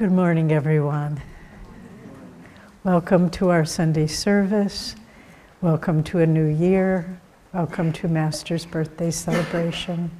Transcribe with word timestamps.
Good 0.00 0.12
morning, 0.12 0.50
everyone. 0.50 1.20
Welcome 2.84 3.28
to 3.32 3.50
our 3.50 3.66
Sunday 3.66 4.06
service. 4.06 4.96
Welcome 5.60 6.02
to 6.04 6.20
a 6.20 6.26
new 6.26 6.46
year. 6.46 7.20
Welcome 7.52 7.92
to 7.92 8.08
Master's 8.08 8.64
birthday 8.64 9.10
celebration. 9.10 10.10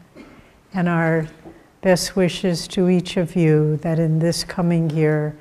And 0.75 0.87
our 0.87 1.29
best 1.81 2.15
wishes 2.15 2.69
to 2.69 2.91
each 2.91 3.17
of 3.17 3.35
you 3.35 3.79
that 3.79 3.99
in 3.99 4.19
this 4.19 4.45
coming 4.45 4.91
year 4.91 5.35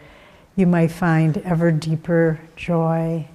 you 0.56 0.66
might 0.66 0.92
find 0.92 1.40
ever 1.40 1.70
deeper 1.70 2.40
joy, 2.56 3.28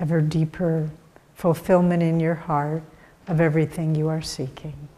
ever 0.00 0.22
deeper 0.22 0.88
fulfillment 1.34 2.02
in 2.02 2.20
your 2.20 2.36
heart 2.36 2.82
of 3.26 3.42
everything 3.42 3.94
you 3.94 4.08
are 4.08 4.22
seeking. 4.22 4.88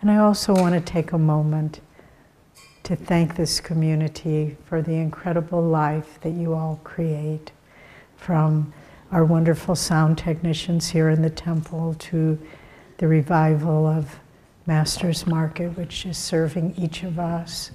And 0.00 0.10
I 0.10 0.16
also 0.16 0.54
want 0.54 0.74
to 0.74 0.80
take 0.80 1.12
a 1.12 1.18
moment 1.18 1.80
to 2.84 2.94
thank 2.94 3.34
this 3.34 3.60
community 3.60 4.56
for 4.66 4.82
the 4.82 4.92
incredible 4.92 5.62
life 5.62 6.18
that 6.20 6.32
you 6.32 6.52
all 6.52 6.78
create 6.84 7.50
from 8.16 8.72
our 9.10 9.24
wonderful 9.24 9.74
sound 9.74 10.18
technicians 10.18 10.90
here 10.90 11.08
in 11.08 11.22
the 11.22 11.30
temple 11.30 11.94
to 11.94 12.38
the 12.98 13.08
revival 13.08 13.86
of 13.86 14.16
Master's 14.66 15.26
Market, 15.26 15.76
which 15.78 16.04
is 16.04 16.18
serving 16.18 16.74
each 16.76 17.02
of 17.02 17.18
us 17.18 17.70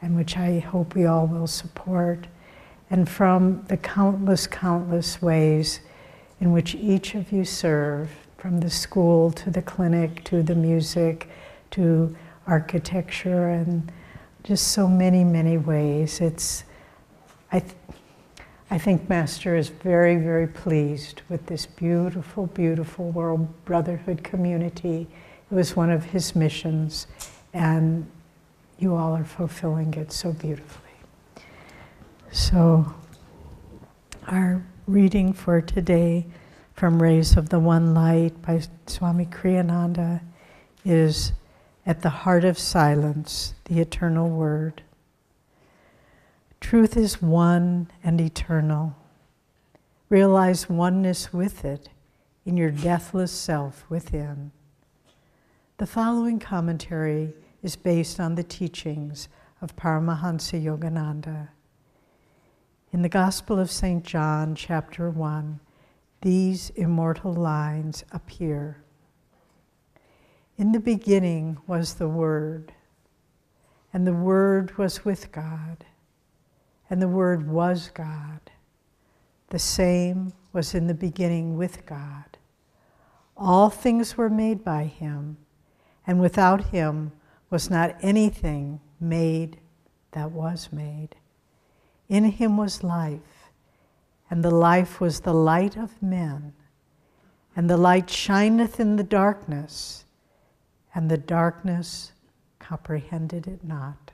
and 0.00 0.16
which 0.16 0.36
I 0.36 0.60
hope 0.60 0.94
we 0.94 1.06
all 1.06 1.26
will 1.26 1.46
support, 1.46 2.26
and 2.90 3.08
from 3.08 3.64
the 3.68 3.76
countless, 3.76 4.46
countless 4.46 5.20
ways 5.20 5.80
in 6.40 6.52
which 6.52 6.74
each 6.74 7.14
of 7.14 7.32
you 7.32 7.44
serve, 7.44 8.10
from 8.36 8.60
the 8.60 8.68
school 8.68 9.30
to 9.30 9.50
the 9.50 9.62
clinic 9.62 10.22
to 10.24 10.42
the 10.42 10.54
music 10.54 11.28
to 11.70 12.14
architecture 12.46 13.48
and 13.48 13.90
just 14.44 14.68
so 14.68 14.86
many, 14.86 15.24
many 15.24 15.56
ways. 15.56 16.20
It's, 16.20 16.64
I, 17.50 17.60
th- 17.60 17.72
I 18.70 18.76
think 18.78 19.08
Master 19.08 19.56
is 19.56 19.70
very, 19.70 20.16
very 20.16 20.46
pleased 20.46 21.22
with 21.30 21.46
this 21.46 21.64
beautiful, 21.64 22.46
beautiful 22.48 23.10
World 23.10 23.64
Brotherhood 23.64 24.22
community. 24.22 25.08
It 25.50 25.54
was 25.54 25.74
one 25.74 25.90
of 25.90 26.04
his 26.04 26.36
missions, 26.36 27.06
and 27.54 28.06
you 28.78 28.94
all 28.94 29.16
are 29.16 29.24
fulfilling 29.24 29.94
it 29.94 30.12
so 30.12 30.32
beautifully. 30.32 30.82
So, 32.30 32.94
our 34.26 34.62
reading 34.86 35.32
for 35.32 35.62
today 35.62 36.26
from 36.74 37.00
Rays 37.00 37.36
of 37.36 37.48
the 37.48 37.58
One 37.58 37.94
Light 37.94 38.42
by 38.42 38.60
Swami 38.86 39.24
Kriyananda 39.26 40.20
is 40.84 41.32
at 41.86 42.02
the 42.02 42.10
heart 42.10 42.44
of 42.44 42.58
silence, 42.58 43.54
the 43.64 43.80
eternal 43.80 44.28
word. 44.30 44.82
Truth 46.60 46.96
is 46.96 47.20
one 47.20 47.90
and 48.02 48.20
eternal. 48.20 48.96
Realize 50.08 50.68
oneness 50.68 51.32
with 51.32 51.64
it 51.64 51.90
in 52.46 52.56
your 52.56 52.70
deathless 52.70 53.32
self 53.32 53.84
within. 53.88 54.50
The 55.78 55.86
following 55.86 56.38
commentary 56.38 57.34
is 57.62 57.76
based 57.76 58.20
on 58.20 58.34
the 58.34 58.44
teachings 58.44 59.28
of 59.60 59.76
Paramahansa 59.76 60.62
Yogananda. 60.62 61.48
In 62.92 63.02
the 63.02 63.08
Gospel 63.08 63.58
of 63.58 63.70
St. 63.70 64.04
John, 64.04 64.54
chapter 64.54 65.10
1, 65.10 65.58
these 66.20 66.70
immortal 66.76 67.32
lines 67.32 68.04
appear. 68.12 68.83
In 70.56 70.70
the 70.70 70.80
beginning 70.80 71.58
was 71.66 71.94
the 71.94 72.08
Word, 72.08 72.72
and 73.92 74.06
the 74.06 74.14
Word 74.14 74.78
was 74.78 75.04
with 75.04 75.32
God, 75.32 75.84
and 76.88 77.02
the 77.02 77.08
Word 77.08 77.48
was 77.48 77.90
God. 77.92 78.38
The 79.48 79.58
same 79.58 80.32
was 80.52 80.72
in 80.72 80.86
the 80.86 80.94
beginning 80.94 81.56
with 81.56 81.84
God. 81.86 82.38
All 83.36 83.68
things 83.68 84.16
were 84.16 84.30
made 84.30 84.62
by 84.62 84.84
Him, 84.84 85.38
and 86.06 86.20
without 86.20 86.66
Him 86.66 87.10
was 87.50 87.68
not 87.68 87.96
anything 88.00 88.80
made 89.00 89.58
that 90.12 90.30
was 90.30 90.68
made. 90.70 91.16
In 92.08 92.26
Him 92.26 92.56
was 92.56 92.84
life, 92.84 93.50
and 94.30 94.44
the 94.44 94.54
life 94.54 95.00
was 95.00 95.20
the 95.20 95.34
light 95.34 95.76
of 95.76 96.00
men, 96.00 96.52
and 97.56 97.68
the 97.68 97.76
light 97.76 98.08
shineth 98.08 98.78
in 98.78 98.94
the 98.94 99.02
darkness 99.02 100.03
and 100.94 101.10
the 101.10 101.18
darkness 101.18 102.12
comprehended 102.58 103.46
it 103.46 103.64
not. 103.64 104.12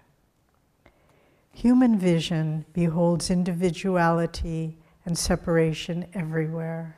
Human 1.53 1.99
vision 1.99 2.65
beholds 2.73 3.31
individuality 3.31 4.79
and 5.05 5.17
separation 5.17 6.07
everywhere. 6.15 6.97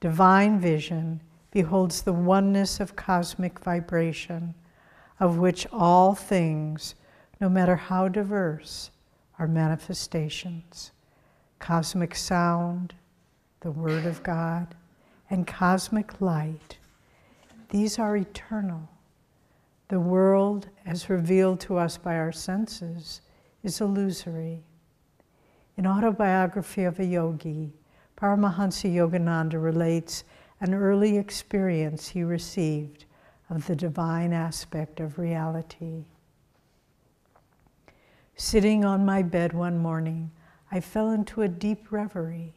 Divine 0.00 0.60
vision 0.60 1.20
beholds 1.50 2.02
the 2.02 2.12
oneness 2.12 2.78
of 2.78 2.94
cosmic 2.94 3.58
vibration, 3.60 4.54
of 5.18 5.38
which 5.38 5.66
all 5.72 6.14
things, 6.14 6.94
no 7.40 7.48
matter 7.48 7.76
how 7.76 8.06
diverse, 8.06 8.90
are 9.38 9.48
manifestations. 9.48 10.92
Cosmic 11.58 12.14
sound, 12.14 12.94
the 13.60 13.70
Word 13.70 14.04
of 14.04 14.22
God, 14.22 14.74
and 15.30 15.46
cosmic 15.46 16.20
light 16.20 16.77
these 17.70 17.98
are 17.98 18.16
eternal. 18.16 18.88
The 19.88 20.00
world, 20.00 20.68
as 20.84 21.08
revealed 21.08 21.60
to 21.60 21.78
us 21.78 21.96
by 21.96 22.16
our 22.16 22.32
senses, 22.32 23.20
is 23.62 23.80
illusory. 23.80 24.62
In 25.76 25.86
Autobiography 25.86 26.84
of 26.84 26.98
a 26.98 27.04
Yogi, 27.04 27.72
Paramahansa 28.16 28.92
Yogananda 28.92 29.62
relates 29.62 30.24
an 30.60 30.74
early 30.74 31.16
experience 31.16 32.08
he 32.08 32.22
received 32.22 33.04
of 33.48 33.66
the 33.66 33.76
divine 33.76 34.32
aspect 34.32 35.00
of 35.00 35.18
reality. 35.18 36.04
Sitting 38.36 38.84
on 38.84 39.04
my 39.06 39.22
bed 39.22 39.52
one 39.52 39.78
morning, 39.78 40.30
I 40.70 40.80
fell 40.80 41.10
into 41.10 41.42
a 41.42 41.48
deep 41.48 41.90
reverie. 41.90 42.54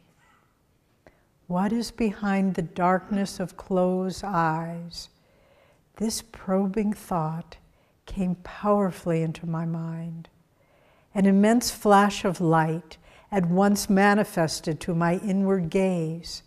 What 1.51 1.73
is 1.73 1.91
behind 1.91 2.53
the 2.53 2.61
darkness 2.61 3.37
of 3.37 3.57
closed 3.57 4.23
eyes? 4.23 5.09
This 5.97 6.21
probing 6.21 6.93
thought 6.93 7.57
came 8.05 8.35
powerfully 8.35 9.21
into 9.21 9.45
my 9.45 9.65
mind. 9.65 10.29
An 11.13 11.25
immense 11.25 11.69
flash 11.69 12.23
of 12.23 12.39
light 12.39 12.95
at 13.33 13.49
once 13.49 13.89
manifested 13.89 14.79
to 14.79 14.95
my 14.95 15.17
inward 15.17 15.69
gaze. 15.69 16.43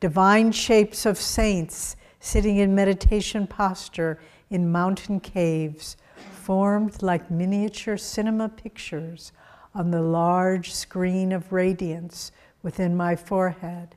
Divine 0.00 0.52
shapes 0.52 1.04
of 1.04 1.18
saints 1.18 1.94
sitting 2.18 2.56
in 2.56 2.74
meditation 2.74 3.46
posture 3.46 4.18
in 4.48 4.72
mountain 4.72 5.20
caves 5.20 5.94
formed 6.16 7.02
like 7.02 7.30
miniature 7.30 7.98
cinema 7.98 8.48
pictures 8.48 9.30
on 9.74 9.90
the 9.90 10.00
large 10.00 10.72
screen 10.72 11.32
of 11.32 11.52
radiance 11.52 12.32
within 12.62 12.96
my 12.96 13.14
forehead. 13.14 13.94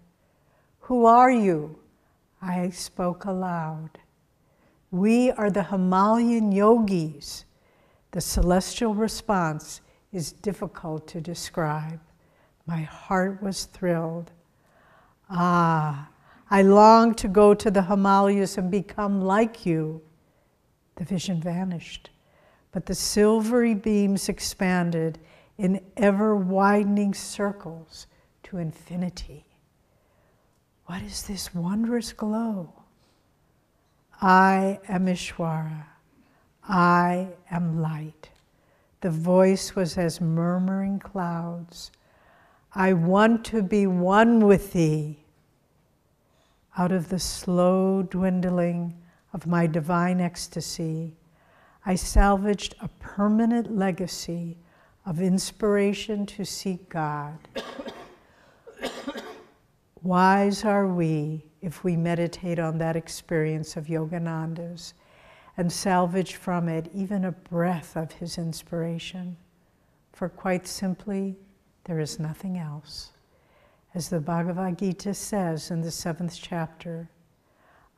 Who 0.82 1.06
are 1.06 1.32
you? 1.32 1.80
I 2.42 2.70
spoke 2.72 3.26
aloud. 3.26 4.00
We 4.90 5.32
are 5.32 5.50
the 5.50 5.64
Himalayan 5.64 6.52
yogis. 6.52 7.46
The 8.12 8.22
celestial 8.22 8.94
response 8.94 9.82
is 10.12 10.32
difficult 10.32 11.08
to 11.10 11.22
describe. 11.22 12.02
My 12.66 12.82
heart 12.82 13.42
was 13.42 13.66
thrilled. 13.66 14.32
Ah, 15.30 16.10
I 16.50 16.62
long 16.64 17.16
to 17.16 17.28
go 17.28 17.54
to 17.54 17.72
the 17.72 17.84
Himalayas 17.84 18.58
and 18.58 18.70
become 18.70 19.22
like 19.22 19.66
you. 19.66 20.02
The 20.96 21.06
vision 21.06 21.40
vanished, 21.40 22.10
but 22.72 22.86
the 22.86 22.96
silvery 22.96 23.76
beams 23.76 24.28
expanded 24.28 25.20
in 25.58 25.80
ever 25.96 26.36
widening 26.36 27.14
circles 27.14 28.08
to 28.44 28.58
infinity. 28.58 29.46
What 30.92 31.04
is 31.04 31.24
this 31.24 31.56
wondrous 31.56 32.12
glow? 32.12 32.74
I 34.22 34.78
am 34.90 35.06
Ishwara. 35.06 35.86
I 36.68 37.30
am 37.50 37.82
light. 37.82 38.30
The 39.00 39.10
voice 39.10 39.74
was 39.74 39.98
as 39.98 40.20
murmuring 40.20 41.00
clouds. 41.00 41.92
I 42.76 42.92
want 42.92 43.46
to 43.46 43.64
be 43.64 43.88
one 43.88 44.46
with 44.46 44.74
thee. 44.74 45.24
Out 46.78 46.92
of 46.92 47.08
the 47.08 47.20
slow 47.20 48.04
dwindling 48.04 48.94
of 49.32 49.48
my 49.48 49.68
divine 49.68 50.20
ecstasy, 50.20 51.16
I 51.86 51.96
salvaged 51.96 52.76
a 52.82 52.90
permanent 53.00 53.74
legacy 53.74 54.58
of 55.06 55.22
inspiration 55.22 56.26
to 56.26 56.44
seek 56.44 56.90
God. 56.90 57.38
Wise 60.04 60.66
are 60.66 60.88
we 60.88 61.46
if 61.62 61.84
we 61.84 61.96
meditate 61.96 62.58
on 62.58 62.80
that 62.80 62.96
experience 62.96 63.78
of 63.78 63.86
Yogananda's 63.86 64.96
and 65.58 65.72
salvage 65.72 66.36
from 66.36 66.68
it 66.68 66.90
even 66.94 67.26
a 67.26 67.32
breath 67.32 67.96
of 67.96 68.12
his 68.14 68.38
inspiration. 68.38 69.38
for 70.14 70.30
quite 70.30 70.68
simply, 70.68 71.36
there 71.86 72.00
is 72.00 72.20
nothing 72.20 72.58
else. 72.58 73.12
As 73.96 74.10
the 74.10 74.20
Bhagavad 74.20 74.78
Gita 74.78 75.14
says 75.14 75.72
in 75.72 75.82
the 75.82 75.92
seventh 75.92 76.38
chapter, 76.40 77.10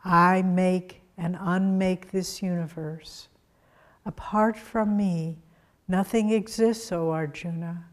I 0.05 0.41
make 0.41 1.01
and 1.17 1.37
unmake 1.39 2.11
this 2.11 2.41
universe. 2.41 3.27
Apart 4.05 4.57
from 4.57 4.95
me, 4.97 5.37
nothing 5.87 6.31
exists, 6.31 6.91
O 6.91 7.11
Arjuna. 7.11 7.85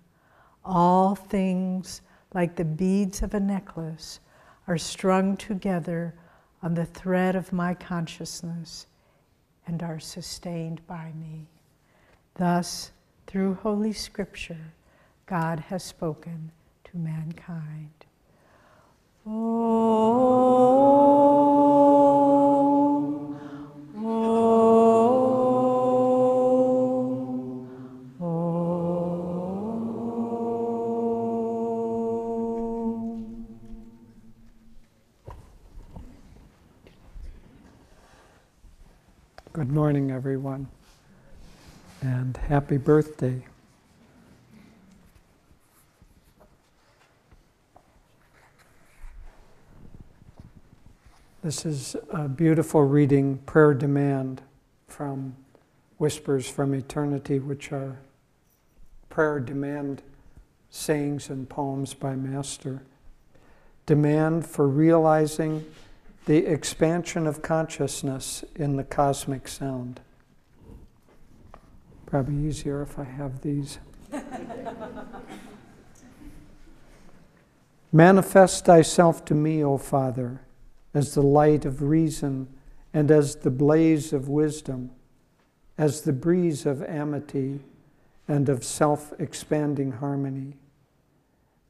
All 0.65 1.15
things, 1.15 2.03
like 2.35 2.57
the 2.57 2.65
beads 2.65 3.23
of 3.23 3.35
a 3.35 3.41
necklace, 3.41 4.21
are 4.67 4.79
strung 4.79 5.37
together 5.37 6.15
on 6.63 6.75
the 6.75 6.85
thread 6.85 7.35
of 7.35 7.53
my 7.53 7.75
consciousness 7.75 8.87
and 9.67 9.83
are 9.83 9.99
sustained 9.99 10.87
by 10.87 11.13
me. 11.19 11.47
Thus, 12.35 12.93
through 13.27 13.55
Holy 13.55 13.93
Scripture, 13.93 14.73
God 15.27 15.61
has 15.61 15.83
spoken 15.83 16.53
to 16.85 16.97
mankind. 16.97 17.91
Oh, 19.27 21.30
Good 39.61 39.73
morning, 39.73 40.11
everyone, 40.11 40.69
and 42.01 42.35
happy 42.35 42.79
birthday. 42.79 43.45
This 51.43 51.67
is 51.67 51.95
a 52.09 52.27
beautiful 52.27 52.85
reading, 52.85 53.37
Prayer 53.45 53.75
Demand 53.75 54.41
from 54.89 55.37
Whispers 55.99 56.49
from 56.49 56.73
Eternity, 56.73 57.39
which 57.39 57.71
are 57.71 57.99
prayer 59.11 59.41
demand 59.41 60.01
sayings 60.71 61.29
and 61.29 61.47
poems 61.47 61.93
by 61.93 62.15
Master. 62.17 62.81
Demand 63.85 64.47
for 64.47 64.67
realizing 64.67 65.67
the 66.27 66.47
expansion 66.47 67.27
of 67.27 67.43
consciousness 67.43 68.45
in 68.55 68.77
the 68.77 68.85
cosmic 68.85 69.49
sound. 69.49 70.01
Probably 72.07 72.47
easier 72.49 72.83
if 72.83 72.99
I 72.99 73.05
have 73.05 73.41
these. 73.41 73.79
Manifest 77.93 78.65
thyself 78.67 79.25
to 79.27 79.35
me, 79.35 79.65
O 79.65 79.79
Father, 79.79 80.43
as 80.93 81.15
the 81.15 81.23
light 81.23 81.65
of 81.65 81.83
reason 81.83 82.49
and 82.93 83.11
as 83.11 83.37
the 83.37 83.51
blaze 83.51 84.13
of 84.13 84.29
wisdom, 84.29 84.91
as 85.79 86.03
the 86.03 86.13
breeze 86.13 86.67
of 86.67 86.83
amity 86.83 87.61
and 88.29 88.49
of 88.49 88.63
self 88.65 89.13
expanding 89.19 89.93
harmony. 89.93 90.57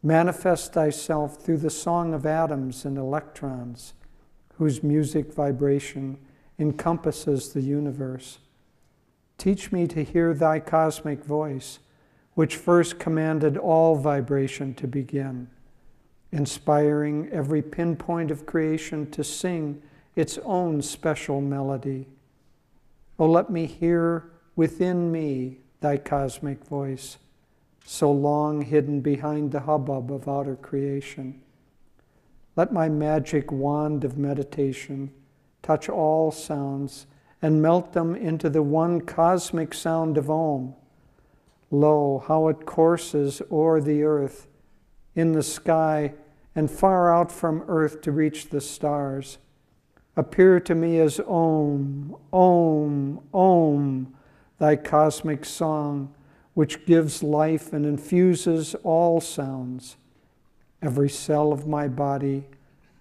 Manifest 0.03 0.73
thyself 0.73 1.37
through 1.37 1.59
the 1.59 1.71
song 1.71 2.13
of 2.15 2.27
atoms 2.27 2.85
and 2.85 2.99
electrons 2.99 3.93
whose 4.61 4.83
music 4.83 5.33
vibration 5.33 6.19
encompasses 6.59 7.55
the 7.55 7.63
universe. 7.63 8.41
Teach 9.39 9.73
me 9.73 9.87
to 9.87 10.05
hear 10.05 10.35
thy 10.35 10.61
cosmic 10.61 11.25
voice, 11.25 11.79
which 12.35 12.57
first 12.57 12.99
commanded 12.99 13.57
all 13.57 13.97
vibration 13.97 14.75
to 14.75 14.87
begin, 14.87 15.49
inspiring 16.31 17.27
every 17.33 17.63
pinpoint 17.63 18.31
of 18.31 18.45
creation 18.45 19.11
to 19.13 19.25
sing 19.25 19.81
its 20.15 20.37
own 20.45 20.83
special 20.83 21.41
melody. 21.41 22.07
Oh, 23.19 23.31
let 23.31 23.49
me 23.49 23.65
hear 23.65 24.31
within 24.57 25.11
me 25.11 25.57
thy 25.81 25.97
cosmic 25.97 26.63
voice, 26.67 27.17
so 27.87 28.13
long 28.13 28.61
hidden 28.61 29.01
behind 29.01 29.53
the 29.53 29.61
hubbub 29.61 30.13
of 30.13 30.29
outer 30.29 30.57
creation. 30.57 31.41
Let 32.61 32.75
my 32.75 32.91
magic 32.91 33.51
wand 33.51 34.05
of 34.05 34.19
meditation 34.19 35.13
touch 35.63 35.89
all 35.89 36.31
sounds 36.31 37.07
and 37.41 37.63
melt 37.63 37.95
them 37.95 38.15
into 38.15 38.51
the 38.51 38.63
one 38.63 39.01
cosmic 39.01 39.73
sound 39.73 40.19
of 40.19 40.29
Om. 40.29 40.75
Lo, 41.71 42.23
how 42.29 42.49
it 42.49 42.67
courses 42.67 43.41
o'er 43.51 43.81
the 43.81 44.03
earth, 44.03 44.47
in 45.15 45.33
the 45.33 45.43
sky, 45.43 46.13
and 46.55 46.71
far 46.71 47.11
out 47.15 47.33
from 47.33 47.65
earth 47.67 48.03
to 48.03 48.13
reach 48.13 48.51
the 48.51 48.61
stars. 48.61 49.39
Appear 50.15 50.61
to 50.61 50.75
me 50.75 51.01
as 51.01 51.19
Om, 51.19 52.15
Om, 52.31 53.21
Om, 53.33 54.15
thy 54.59 54.77
cosmic 54.77 55.47
song, 55.47 56.15
which 56.53 56.85
gives 56.85 57.23
life 57.23 57.73
and 57.73 57.87
infuses 57.87 58.75
all 58.85 59.19
sounds. 59.19 59.97
Every 60.83 61.11
cell 61.11 61.53
of 61.53 61.67
my 61.67 61.89
body, 61.89 62.47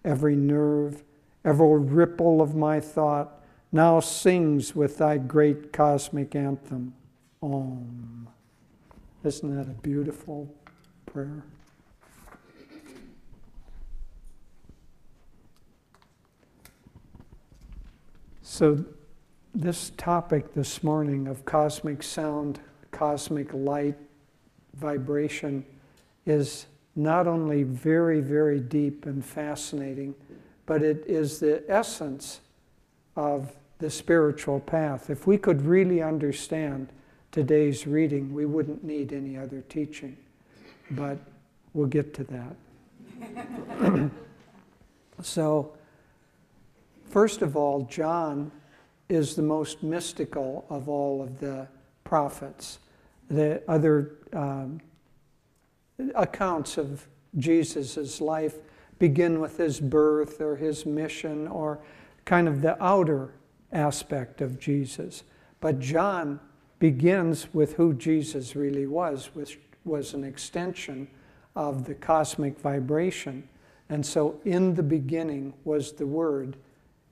every 0.04 0.36
nerve, 0.36 1.04
every 1.46 1.80
ripple 1.80 2.42
of 2.42 2.56
my 2.56 2.80
thought 2.80 3.40
now 3.72 4.00
sings 4.00 4.76
with 4.76 4.98
thy 4.98 5.18
great 5.18 5.72
cosmic 5.72 6.36
anthem, 6.36 6.94
Om. 7.42 8.28
Isn't 9.24 9.56
that 9.56 9.70
a 9.70 9.76
beautiful 9.76 10.54
prayer? 11.06 11.44
So, 18.42 18.84
this 19.54 19.92
topic 19.92 20.54
this 20.54 20.84
morning 20.84 21.28
of 21.28 21.46
cosmic 21.46 22.02
sound, 22.02 22.60
cosmic 22.92 23.54
light, 23.54 23.98
vibration 24.74 25.66
is 26.26 26.66
not 27.00 27.28
only 27.28 27.63
very, 27.63 28.19
very 28.19 28.60
deep 28.60 29.06
and 29.06 29.24
fascinating, 29.24 30.13
but 30.66 30.84
it 30.84 31.04
is 31.07 31.40
the 31.40 31.63
essence 31.69 32.42
of 33.16 33.51
the 33.80 33.90
spiritual 33.90 34.60
path. 34.60 35.10
If 35.10 35.25
we 35.25 35.38
could 35.38 35.62
really 35.62 36.01
understand 36.01 36.90
today's 37.31 37.88
reading, 37.88 38.34
we 38.34 38.46
wouldn't 38.46 38.84
need 38.84 39.13
any 39.13 39.38
other 39.38 39.62
teaching. 39.69 40.18
But 40.92 41.18
we'll 41.73 41.88
get 41.88 42.14
to 42.16 42.23
that. 42.26 44.12
so, 45.21 45.73
first 47.09 47.42
of 47.42 47.56
all, 47.56 47.83
John 47.83 48.52
is 49.07 49.35
the 49.35 49.42
most 49.42 49.83
mystical 49.83 50.66
of 50.69 50.90
all 50.90 51.21
of 51.21 51.40
the 51.40 51.68
prophets. 52.04 52.80
The 53.30 53.64
other 53.68 54.12
um, 54.33 54.81
accounts 56.15 56.77
of 56.77 57.07
Jesus' 57.37 58.21
life 58.21 58.56
begin 58.97 59.39
with 59.39 59.57
his 59.57 59.79
birth 59.79 60.41
or 60.41 60.56
his 60.56 60.85
mission 60.85 61.47
or 61.47 61.79
kind 62.25 62.47
of 62.47 62.61
the 62.61 62.81
outer 62.83 63.33
aspect 63.71 64.41
of 64.41 64.59
Jesus. 64.59 65.23
But 65.61 65.79
John 65.79 66.39
begins 66.79 67.53
with 67.53 67.73
who 67.73 67.94
Jesus 67.94 68.56
really 68.56 68.87
was, 68.87 69.29
which 69.33 69.59
was 69.85 70.13
an 70.13 70.23
extension 70.23 71.07
of 71.56 71.85
the 71.85 71.95
cosmic 71.95 72.59
vibration. 72.59 73.47
And 73.89 74.06
so, 74.06 74.39
in 74.45 74.75
the 74.75 74.83
beginning 74.83 75.53
was 75.65 75.94
the 75.94 76.07
Word, 76.07 76.57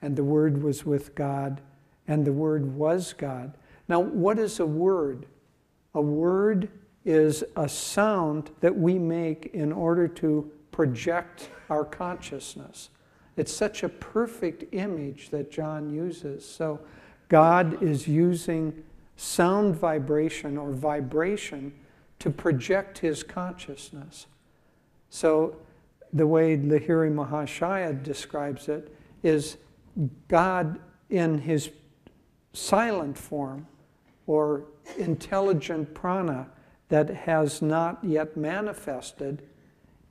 and 0.02 0.16
the 0.16 0.24
Word 0.24 0.62
was 0.62 0.86
with 0.86 1.16
God, 1.16 1.62
and 2.08 2.24
the 2.24 2.34
Word 2.34 2.76
was 2.76 3.14
God. 3.14 3.54
Now, 3.90 4.00
what 4.00 4.38
is 4.38 4.60
a 4.60 4.66
word? 4.66 5.26
A 5.94 6.02
word 6.02 6.70
is 7.08 7.42
a 7.56 7.70
sound 7.70 8.52
that 8.60 8.78
we 8.78 9.00
make 9.00 9.52
in 9.54 9.72
order 9.72 10.10
to 10.10 10.52
project 10.72 11.50
our 11.70 11.86
consciousness. 11.86 12.90
It's 13.38 13.54
such 13.54 13.82
a 13.82 13.90
perfect 13.90 14.66
image 14.74 15.30
that 15.30 15.50
John 15.50 15.90
uses. 15.90 16.46
So, 16.46 16.82
God 17.30 17.82
is 17.82 18.10
using 18.10 18.84
sound 19.16 19.76
vibration 19.76 20.58
or 20.58 20.72
vibration 20.72 21.74
to 22.20 22.30
project 22.30 22.98
his 22.98 23.24
consciousness. 23.24 24.28
So, 25.10 25.56
the 26.12 26.28
way 26.28 26.58
Lahiri 26.58 27.14
Mahashaya 27.14 28.04
describes 28.04 28.68
it 28.68 28.94
is 29.24 29.56
God 30.28 30.78
in 31.10 31.38
his 31.40 31.70
silent 32.52 33.18
form 33.18 33.66
or 34.26 34.66
intelligent 34.98 35.94
prana 35.94 36.48
that 36.90 37.10
has 37.10 37.62
not 37.62 38.04
yet 38.04 38.38
manifested 38.38 39.42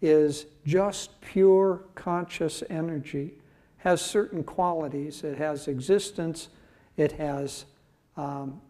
is 0.02 0.46
just 0.66 1.20
pure 1.20 1.82
conscious 1.94 2.62
energy, 2.68 3.34
has 3.78 4.00
certain 4.00 4.44
qualities. 4.44 5.24
It 5.24 5.38
has 5.38 5.68
existence, 5.68 6.48
it 6.96 7.12
has 7.12 7.64
um, 8.16 8.60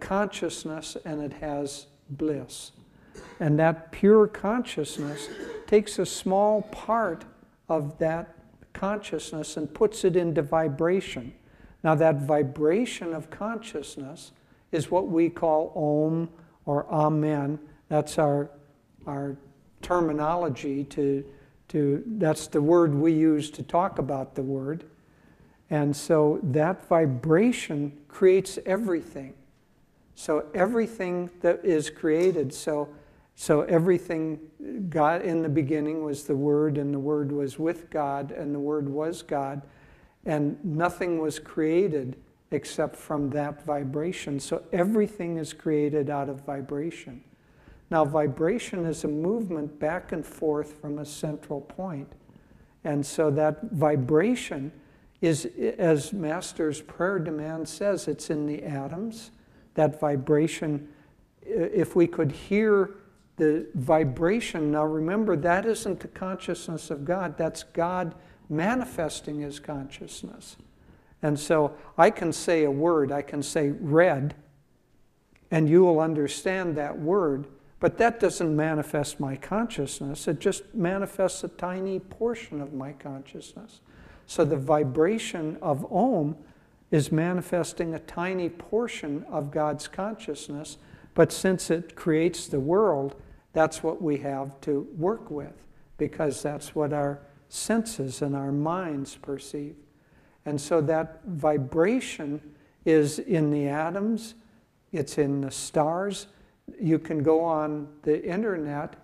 consciousness, 0.00 0.96
and 1.04 1.20
it 1.20 1.32
has 1.34 1.86
bliss. 2.10 2.72
And 3.40 3.58
that 3.58 3.90
pure 3.90 4.26
consciousness 4.26 5.28
takes 5.66 5.98
a 5.98 6.06
small 6.06 6.62
part 6.62 7.24
of 7.68 7.98
that 7.98 8.34
consciousness 8.72 9.56
and 9.56 9.72
puts 9.72 10.04
it 10.04 10.16
into 10.16 10.42
vibration. 10.42 11.34
Now, 11.82 11.94
that 11.96 12.22
vibration 12.22 13.12
of 13.12 13.30
consciousness 13.30 14.32
is 14.72 14.90
what 14.90 15.08
we 15.08 15.30
call 15.30 15.72
Om 15.74 16.28
or 16.68 16.86
Amen. 16.90 17.58
That's 17.88 18.18
our, 18.18 18.50
our 19.06 19.38
terminology 19.80 20.84
to, 20.84 21.24
to, 21.68 22.04
that's 22.18 22.46
the 22.46 22.60
word 22.60 22.94
we 22.94 23.10
use 23.10 23.50
to 23.52 23.62
talk 23.62 23.98
about 23.98 24.34
the 24.34 24.42
word. 24.42 24.84
And 25.70 25.96
so 25.96 26.40
that 26.42 26.86
vibration 26.86 27.96
creates 28.06 28.58
everything. 28.66 29.32
So 30.14 30.44
everything 30.52 31.30
that 31.40 31.64
is 31.64 31.88
created, 31.88 32.52
so, 32.52 32.90
so 33.34 33.62
everything, 33.62 34.38
God 34.90 35.22
in 35.22 35.40
the 35.40 35.48
beginning 35.48 36.04
was 36.04 36.24
the 36.24 36.36
Word, 36.36 36.76
and 36.76 36.92
the 36.92 36.98
Word 36.98 37.30
was 37.30 37.58
with 37.58 37.88
God, 37.88 38.32
and 38.32 38.54
the 38.54 38.58
Word 38.58 38.88
was 38.88 39.22
God, 39.22 39.62
and 40.26 40.62
nothing 40.64 41.18
was 41.18 41.38
created 41.38 42.16
except 42.50 42.96
from 42.96 43.30
that 43.30 43.64
vibration. 43.64 44.40
So 44.40 44.62
everything 44.72 45.36
is 45.36 45.52
created 45.52 46.08
out 46.08 46.28
of 46.28 46.44
vibration. 46.44 47.22
Now, 47.90 48.04
vibration 48.04 48.84
is 48.84 49.04
a 49.04 49.08
movement 49.08 49.78
back 49.78 50.12
and 50.12 50.24
forth 50.24 50.80
from 50.80 50.98
a 50.98 51.04
central 51.04 51.60
point. 51.60 52.12
And 52.84 53.04
so 53.04 53.30
that 53.30 53.70
vibration 53.72 54.72
is, 55.20 55.46
as 55.78 56.12
Master's 56.12 56.80
prayer 56.80 57.18
demand 57.18 57.68
says, 57.68 58.08
it's 58.08 58.30
in 58.30 58.46
the 58.46 58.62
atoms. 58.62 59.30
That 59.74 59.98
vibration, 60.00 60.88
if 61.42 61.96
we 61.96 62.06
could 62.06 62.30
hear 62.30 62.94
the 63.36 63.66
vibration, 63.74 64.70
now 64.70 64.84
remember, 64.84 65.36
that 65.36 65.64
isn't 65.64 66.00
the 66.00 66.08
consciousness 66.08 66.90
of 66.90 67.04
God, 67.04 67.36
that's 67.36 67.62
God 67.62 68.14
manifesting 68.48 69.40
his 69.40 69.60
consciousness. 69.60 70.56
And 71.22 71.38
so 71.38 71.74
I 71.96 72.10
can 72.10 72.32
say 72.32 72.64
a 72.64 72.70
word, 72.70 73.10
I 73.10 73.22
can 73.22 73.42
say 73.42 73.70
red, 73.70 74.34
and 75.50 75.68
you 75.68 75.82
will 75.84 76.00
understand 76.00 76.76
that 76.76 76.98
word, 76.98 77.46
but 77.80 77.98
that 77.98 78.20
doesn't 78.20 78.54
manifest 78.54 79.18
my 79.18 79.36
consciousness. 79.36 80.28
It 80.28 80.40
just 80.40 80.74
manifests 80.74 81.42
a 81.44 81.48
tiny 81.48 82.00
portion 82.00 82.60
of 82.60 82.72
my 82.72 82.92
consciousness. 82.92 83.80
So 84.26 84.44
the 84.44 84.56
vibration 84.56 85.56
of 85.62 85.90
Om 85.92 86.36
is 86.90 87.10
manifesting 87.10 87.94
a 87.94 87.98
tiny 88.00 88.48
portion 88.48 89.24
of 89.30 89.50
God's 89.50 89.88
consciousness, 89.88 90.78
but 91.14 91.32
since 91.32 91.70
it 91.70 91.96
creates 91.96 92.46
the 92.46 92.60
world, 92.60 93.16
that's 93.52 93.82
what 93.82 94.00
we 94.00 94.18
have 94.18 94.60
to 94.62 94.86
work 94.96 95.30
with, 95.30 95.66
because 95.96 96.42
that's 96.42 96.74
what 96.74 96.92
our 96.92 97.20
senses 97.48 98.22
and 98.22 98.36
our 98.36 98.52
minds 98.52 99.16
perceive. 99.16 99.76
And 100.48 100.58
so 100.58 100.80
that 100.80 101.20
vibration 101.26 102.40
is 102.86 103.18
in 103.18 103.50
the 103.50 103.68
atoms, 103.68 104.34
it's 104.92 105.18
in 105.18 105.42
the 105.42 105.50
stars. 105.50 106.28
You 106.80 106.98
can 106.98 107.22
go 107.22 107.44
on 107.44 107.86
the 108.00 108.24
internet, 108.24 108.96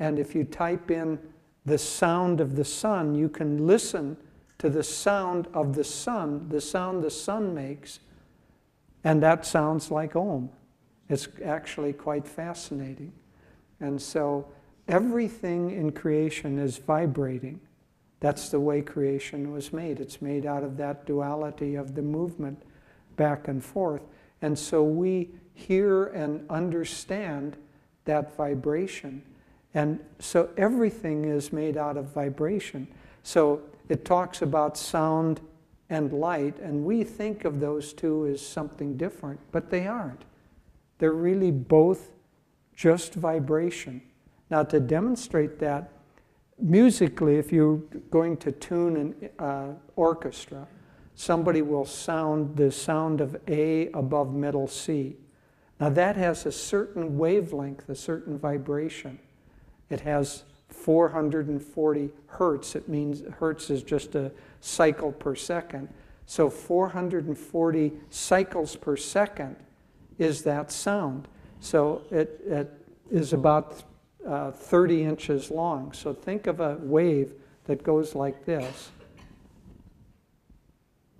and 0.00 0.18
if 0.18 0.34
you 0.34 0.42
type 0.42 0.90
in 0.90 1.20
the 1.64 1.78
sound 1.78 2.40
of 2.40 2.56
the 2.56 2.64
sun, 2.64 3.14
you 3.14 3.28
can 3.28 3.64
listen 3.64 4.16
to 4.58 4.68
the 4.68 4.82
sound 4.82 5.46
of 5.54 5.76
the 5.76 5.84
sun, 5.84 6.48
the 6.48 6.60
sound 6.60 7.04
the 7.04 7.12
sun 7.12 7.54
makes, 7.54 8.00
and 9.04 9.22
that 9.22 9.46
sounds 9.46 9.92
like 9.92 10.16
Om. 10.16 10.50
It's 11.08 11.28
actually 11.44 11.92
quite 11.92 12.26
fascinating. 12.26 13.12
And 13.78 14.02
so 14.02 14.48
everything 14.88 15.70
in 15.70 15.92
creation 15.92 16.58
is 16.58 16.78
vibrating. 16.78 17.60
That's 18.20 18.48
the 18.48 18.60
way 18.60 18.82
creation 18.82 19.52
was 19.52 19.72
made. 19.72 20.00
It's 20.00 20.20
made 20.20 20.44
out 20.44 20.64
of 20.64 20.76
that 20.78 21.06
duality 21.06 21.76
of 21.76 21.94
the 21.94 22.02
movement 22.02 22.62
back 23.16 23.48
and 23.48 23.64
forth. 23.64 24.02
And 24.42 24.58
so 24.58 24.82
we 24.82 25.30
hear 25.54 26.06
and 26.06 26.48
understand 26.50 27.56
that 28.04 28.36
vibration. 28.36 29.22
And 29.74 30.00
so 30.18 30.50
everything 30.56 31.24
is 31.24 31.52
made 31.52 31.76
out 31.76 31.96
of 31.96 32.12
vibration. 32.12 32.88
So 33.22 33.62
it 33.88 34.04
talks 34.04 34.42
about 34.42 34.76
sound 34.76 35.40
and 35.90 36.12
light, 36.12 36.58
and 36.58 36.84
we 36.84 37.02
think 37.02 37.44
of 37.44 37.60
those 37.60 37.92
two 37.92 38.26
as 38.26 38.46
something 38.46 38.96
different, 38.96 39.40
but 39.52 39.70
they 39.70 39.86
aren't. 39.86 40.24
They're 40.98 41.12
really 41.12 41.50
both 41.50 42.10
just 42.74 43.14
vibration. 43.14 44.02
Now, 44.50 44.64
to 44.64 44.80
demonstrate 44.80 45.58
that, 45.60 45.90
musically, 46.60 47.36
if 47.36 47.52
you're 47.52 47.78
going 48.10 48.36
to 48.38 48.52
tune 48.52 48.96
an 48.96 49.30
uh, 49.38 49.72
orchestra, 49.96 50.66
somebody 51.14 51.62
will 51.62 51.84
sound 51.84 52.56
the 52.56 52.70
sound 52.70 53.20
of 53.20 53.36
A 53.48 53.88
above 53.92 54.34
middle 54.34 54.68
C. 54.68 55.16
Now, 55.80 55.90
that 55.90 56.16
has 56.16 56.46
a 56.46 56.52
certain 56.52 57.18
wavelength, 57.18 57.88
a 57.88 57.94
certain 57.94 58.38
vibration. 58.38 59.18
It 59.90 60.00
has 60.00 60.44
440 60.68 62.10
hertz. 62.26 62.76
It 62.76 62.88
means 62.88 63.22
hertz 63.38 63.70
is 63.70 63.82
just 63.82 64.14
a 64.14 64.32
cycle 64.60 65.12
per 65.12 65.34
second. 65.34 65.88
So 66.26 66.50
440 66.50 67.92
cycles 68.10 68.76
per 68.76 68.96
second 68.96 69.56
is 70.18 70.42
that 70.42 70.70
sound. 70.70 71.26
So 71.60 72.02
it, 72.10 72.40
it 72.46 72.70
is 73.10 73.32
about 73.32 73.82
uh, 74.28 74.50
30 74.52 75.04
inches 75.04 75.50
long. 75.50 75.92
So 75.92 76.12
think 76.12 76.46
of 76.46 76.60
a 76.60 76.76
wave 76.80 77.32
that 77.64 77.82
goes 77.82 78.14
like 78.14 78.44
this. 78.44 78.90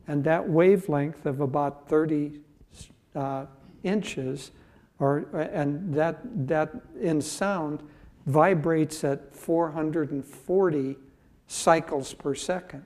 And 0.07 0.23
that 0.25 0.49
wavelength 0.49 1.27
of 1.27 1.41
about 1.41 1.89
30 1.89 2.41
uh, 3.15 3.47
inches, 3.83 4.51
or, 4.99 5.27
and 5.35 5.93
that, 5.95 6.19
that 6.49 6.75
in 7.01 7.21
sound, 7.21 7.83
vibrates 8.27 9.05
at 9.05 9.35
440 9.35 10.97
cycles 11.47 12.15
per 12.15 12.35
second. 12.35 12.85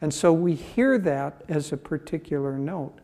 And 0.00 0.12
so 0.12 0.32
we 0.32 0.54
hear 0.54 0.98
that 0.98 1.42
as 1.48 1.72
a 1.72 1.76
particular 1.76 2.58
note. 2.58 2.98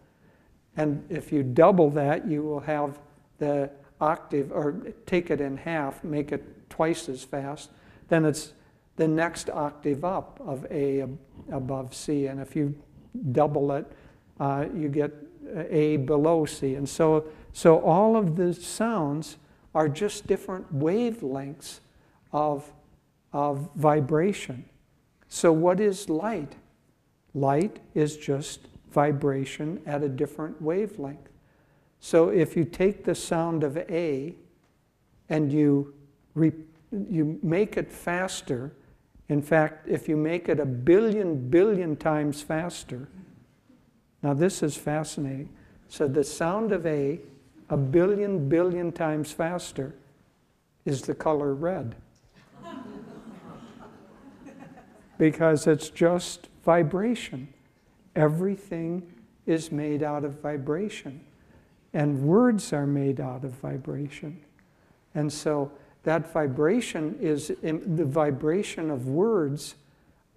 And 0.76 1.04
if 1.08 1.32
you 1.32 1.42
double 1.42 1.90
that, 1.90 2.26
you 2.26 2.42
will 2.42 2.60
have 2.60 2.98
the 3.38 3.70
octave, 4.00 4.50
or 4.52 4.72
take 5.06 5.30
it 5.30 5.40
in 5.40 5.56
half, 5.56 6.02
make 6.04 6.32
it 6.32 6.44
twice 6.68 7.08
as 7.08 7.24
fast, 7.24 7.70
then 8.08 8.24
it's 8.24 8.52
the 8.96 9.08
next 9.08 9.50
octave 9.50 10.04
up 10.04 10.40
of 10.44 10.66
A 10.70 11.06
above 11.52 11.94
C. 11.94 12.26
And 12.26 12.40
if 12.40 12.56
you 12.56 12.74
double 13.32 13.72
it, 13.72 13.90
uh, 14.40 14.66
you 14.74 14.88
get 14.88 15.12
A 15.70 15.98
below 15.98 16.44
C. 16.44 16.74
And 16.74 16.88
so, 16.88 17.26
so 17.52 17.80
all 17.80 18.16
of 18.16 18.36
the 18.36 18.54
sounds 18.54 19.36
are 19.74 19.88
just 19.88 20.26
different 20.26 20.74
wavelengths 20.74 21.80
of, 22.32 22.72
of 23.32 23.68
vibration. 23.74 24.64
So, 25.28 25.52
what 25.52 25.80
is 25.80 26.08
light? 26.08 26.54
Light 27.34 27.80
is 27.94 28.16
just 28.16 28.68
vibration 28.90 29.82
at 29.84 30.02
a 30.02 30.08
different 30.08 30.60
wavelength. 30.62 31.28
So, 32.00 32.30
if 32.30 32.56
you 32.56 32.64
take 32.64 33.04
the 33.04 33.14
sound 33.14 33.64
of 33.64 33.76
A 33.76 34.34
and 35.28 35.52
you, 35.52 35.94
you 36.36 37.38
make 37.42 37.76
it 37.76 37.90
faster, 37.90 38.72
in 39.28 39.42
fact, 39.42 39.88
if 39.88 40.08
you 40.08 40.16
make 40.16 40.48
it 40.48 40.60
a 40.60 40.66
billion, 40.66 41.48
billion 41.48 41.96
times 41.96 42.42
faster, 42.42 43.08
now 44.22 44.34
this 44.34 44.62
is 44.62 44.76
fascinating. 44.76 45.50
So, 45.88 46.08
the 46.08 46.24
sound 46.24 46.72
of 46.72 46.86
A 46.86 47.20
a 47.68 47.76
billion 47.76 48.48
billion 48.48 48.92
times 48.92 49.32
faster 49.32 49.94
is 50.84 51.02
the 51.02 51.14
color 51.14 51.54
red. 51.54 51.96
because 55.18 55.66
it's 55.66 55.90
just 55.90 56.48
vibration. 56.64 57.48
Everything 58.14 59.12
is 59.46 59.72
made 59.72 60.02
out 60.02 60.24
of 60.24 60.40
vibration. 60.40 61.20
And 61.92 62.22
words 62.22 62.72
are 62.72 62.86
made 62.86 63.20
out 63.20 63.44
of 63.44 63.52
vibration. 63.52 64.40
And 65.14 65.32
so 65.32 65.72
that 66.06 66.32
vibration 66.32 67.18
is 67.20 67.50
the 67.62 68.04
vibration 68.04 68.92
of 68.92 69.08
words 69.08 69.74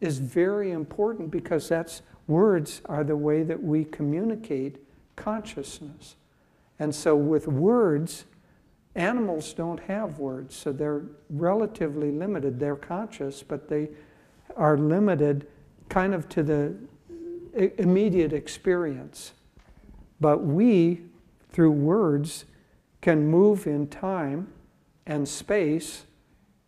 is 0.01 0.17
very 0.17 0.71
important 0.71 1.29
because 1.29 1.69
that's 1.69 2.01
words 2.25 2.81
are 2.85 3.03
the 3.03 3.15
way 3.15 3.43
that 3.43 3.61
we 3.61 3.85
communicate 3.85 4.77
consciousness. 5.15 6.15
And 6.79 6.95
so, 6.95 7.15
with 7.15 7.47
words, 7.47 8.25
animals 8.95 9.53
don't 9.53 9.79
have 9.81 10.17
words, 10.17 10.55
so 10.55 10.71
they're 10.71 11.03
relatively 11.29 12.09
limited. 12.09 12.59
They're 12.59 12.75
conscious, 12.75 13.43
but 13.43 13.69
they 13.69 13.89
are 14.55 14.75
limited 14.75 15.45
kind 15.88 16.15
of 16.15 16.27
to 16.29 16.41
the 16.41 16.75
immediate 17.77 18.33
experience. 18.33 19.33
But 20.19 20.43
we, 20.43 21.01
through 21.51 21.73
words, 21.73 22.45
can 23.01 23.27
move 23.27 23.67
in 23.67 23.85
time 23.85 24.47
and 25.10 25.28
space. 25.28 26.06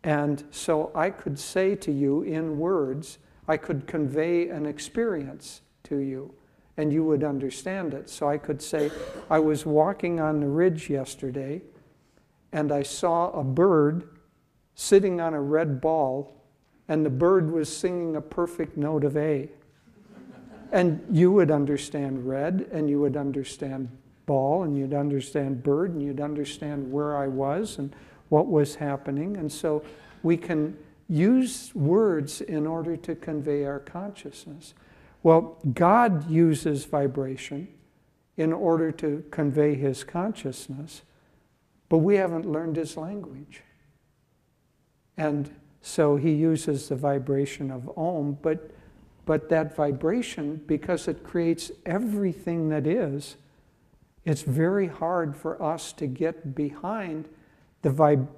And 0.04 0.42
so 0.50 0.90
I 0.94 1.08
could 1.10 1.38
say 1.38 1.76
to 1.76 1.92
you 1.92 2.22
in 2.22 2.58
words, 2.58 3.18
I 3.48 3.56
could 3.56 3.86
convey 3.86 4.48
an 4.48 4.66
experience 4.66 5.62
to 5.84 5.98
you, 5.98 6.34
and 6.76 6.92
you 6.92 7.04
would 7.04 7.22
understand 7.22 7.94
it. 7.94 8.10
So 8.10 8.28
I 8.28 8.36
could 8.36 8.60
say, 8.60 8.90
I 9.30 9.38
was 9.38 9.64
walking 9.64 10.20
on 10.20 10.40
the 10.40 10.48
ridge 10.48 10.90
yesterday, 10.90 11.62
and 12.52 12.72
I 12.72 12.82
saw 12.82 13.30
a 13.30 13.44
bird 13.44 14.08
sitting 14.74 15.20
on 15.20 15.34
a 15.34 15.40
red 15.40 15.80
ball, 15.80 16.34
and 16.88 17.06
the 17.06 17.10
bird 17.10 17.50
was 17.50 17.74
singing 17.74 18.16
a 18.16 18.20
perfect 18.20 18.76
note 18.76 19.04
of 19.04 19.16
A. 19.16 19.48
And 20.72 21.04
you 21.10 21.30
would 21.30 21.50
understand 21.52 22.26
red, 22.26 22.68
and 22.72 22.90
you 22.90 22.98
would 23.00 23.16
understand 23.16 23.88
ball, 24.26 24.64
and 24.64 24.76
you'd 24.76 24.94
understand 24.94 25.62
bird, 25.62 25.92
and 25.92 26.02
you'd 26.02 26.20
understand 26.20 26.90
where 26.90 27.16
I 27.16 27.28
was 27.28 27.78
and 27.78 27.94
what 28.32 28.48
was 28.48 28.76
happening. 28.76 29.36
And 29.36 29.52
so 29.52 29.84
we 30.22 30.38
can 30.38 30.74
use 31.06 31.70
words 31.74 32.40
in 32.40 32.66
order 32.66 32.96
to 32.96 33.14
convey 33.14 33.66
our 33.66 33.78
consciousness. 33.78 34.72
Well, 35.22 35.58
God 35.74 36.30
uses 36.30 36.86
vibration 36.86 37.68
in 38.38 38.50
order 38.54 38.90
to 38.92 39.22
convey 39.30 39.74
his 39.74 40.02
consciousness, 40.02 41.02
but 41.90 41.98
we 41.98 42.16
haven't 42.16 42.50
learned 42.50 42.76
his 42.76 42.96
language. 42.96 43.60
And 45.18 45.54
so 45.82 46.16
he 46.16 46.32
uses 46.32 46.88
the 46.88 46.96
vibration 46.96 47.70
of 47.70 47.86
Om, 47.98 48.38
but, 48.40 48.70
but 49.26 49.50
that 49.50 49.76
vibration, 49.76 50.62
because 50.66 51.06
it 51.06 51.22
creates 51.22 51.70
everything 51.84 52.70
that 52.70 52.86
is, 52.86 53.36
it's 54.24 54.40
very 54.40 54.86
hard 54.86 55.36
for 55.36 55.62
us 55.62 55.92
to 55.92 56.06
get 56.06 56.54
behind 56.54 57.28
the 57.82 57.90
vib- 57.90 58.28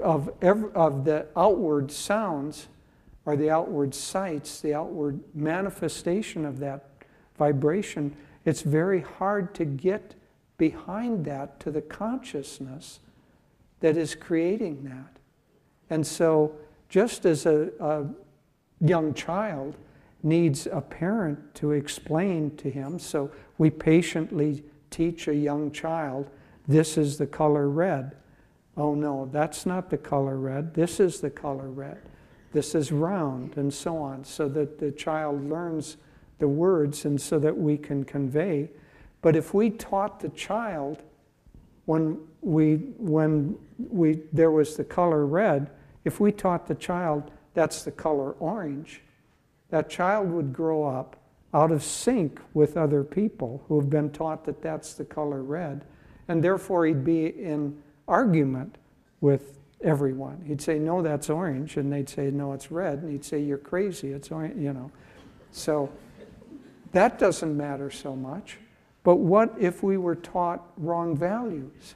of, 0.00 0.30
of 0.42 1.04
the 1.04 1.26
outward 1.36 1.90
sounds 1.90 2.68
or 3.24 3.36
the 3.36 3.50
outward 3.50 3.94
sights, 3.94 4.60
the 4.60 4.74
outward 4.74 5.20
manifestation 5.34 6.44
of 6.44 6.58
that 6.58 6.86
vibration. 7.36 8.16
It's 8.44 8.62
very 8.62 9.00
hard 9.00 9.54
to 9.56 9.64
get 9.64 10.14
behind 10.56 11.24
that 11.26 11.60
to 11.60 11.70
the 11.70 11.82
consciousness 11.82 13.00
that 13.80 13.96
is 13.96 14.14
creating 14.14 14.84
that. 14.84 15.18
And 15.90 16.06
so, 16.06 16.52
just 16.88 17.26
as 17.26 17.46
a, 17.46 17.70
a 17.80 18.06
young 18.80 19.14
child 19.14 19.76
needs 20.22 20.66
a 20.66 20.80
parent 20.80 21.54
to 21.54 21.72
explain 21.72 22.56
to 22.56 22.70
him, 22.70 22.98
so 22.98 23.30
we 23.58 23.70
patiently 23.70 24.64
teach 24.90 25.28
a 25.28 25.34
young 25.34 25.70
child 25.70 26.28
this 26.66 26.98
is 26.98 27.18
the 27.18 27.26
color 27.26 27.68
red. 27.68 28.14
Oh 28.78 28.94
no, 28.94 29.28
that's 29.32 29.66
not 29.66 29.90
the 29.90 29.98
color 29.98 30.36
red. 30.36 30.72
This 30.72 31.00
is 31.00 31.20
the 31.20 31.30
color 31.30 31.68
red. 31.68 31.98
This 32.52 32.76
is 32.76 32.92
round, 32.92 33.56
and 33.56 33.74
so 33.74 33.96
on, 33.96 34.24
so 34.24 34.48
that 34.50 34.78
the 34.78 34.92
child 34.92 35.50
learns 35.50 35.96
the 36.38 36.46
words 36.46 37.04
and 37.04 37.20
so 37.20 37.40
that 37.40 37.58
we 37.58 37.76
can 37.76 38.04
convey. 38.04 38.70
But 39.20 39.34
if 39.34 39.52
we 39.52 39.70
taught 39.70 40.20
the 40.20 40.28
child 40.28 41.02
when 41.86 42.18
we 42.40 42.76
when 42.98 43.58
we 43.78 44.20
there 44.32 44.52
was 44.52 44.76
the 44.76 44.84
color 44.84 45.26
red, 45.26 45.70
if 46.04 46.20
we 46.20 46.30
taught 46.30 46.68
the 46.68 46.76
child 46.76 47.32
that's 47.54 47.82
the 47.82 47.90
color 47.90 48.32
orange, 48.34 49.02
that 49.70 49.90
child 49.90 50.30
would 50.30 50.52
grow 50.52 50.84
up 50.84 51.16
out 51.52 51.72
of 51.72 51.82
sync 51.82 52.40
with 52.54 52.76
other 52.76 53.02
people 53.02 53.64
who 53.66 53.80
have 53.80 53.90
been 53.90 54.10
taught 54.10 54.44
that 54.44 54.62
that's 54.62 54.94
the 54.94 55.04
color 55.04 55.42
red, 55.42 55.84
and 56.28 56.44
therefore 56.44 56.86
he'd 56.86 57.04
be 57.04 57.26
in 57.26 57.76
argument 58.08 58.78
with 59.20 59.58
everyone. 59.82 60.42
He'd 60.46 60.60
say, 60.60 60.78
No, 60.78 61.02
that's 61.02 61.30
orange, 61.30 61.76
and 61.76 61.92
they'd 61.92 62.08
say, 62.08 62.30
No, 62.30 62.52
it's 62.52 62.72
red, 62.72 63.02
and 63.02 63.12
he'd 63.12 63.24
say, 63.24 63.40
You're 63.40 63.58
crazy, 63.58 64.12
it's 64.12 64.30
orange, 64.32 64.60
you 64.60 64.72
know. 64.72 64.90
So 65.52 65.90
that 66.92 67.18
doesn't 67.18 67.56
matter 67.56 67.90
so 67.90 68.16
much. 68.16 68.58
But 69.04 69.16
what 69.16 69.54
if 69.58 69.82
we 69.82 69.96
were 69.96 70.16
taught 70.16 70.66
wrong 70.76 71.16
values? 71.16 71.94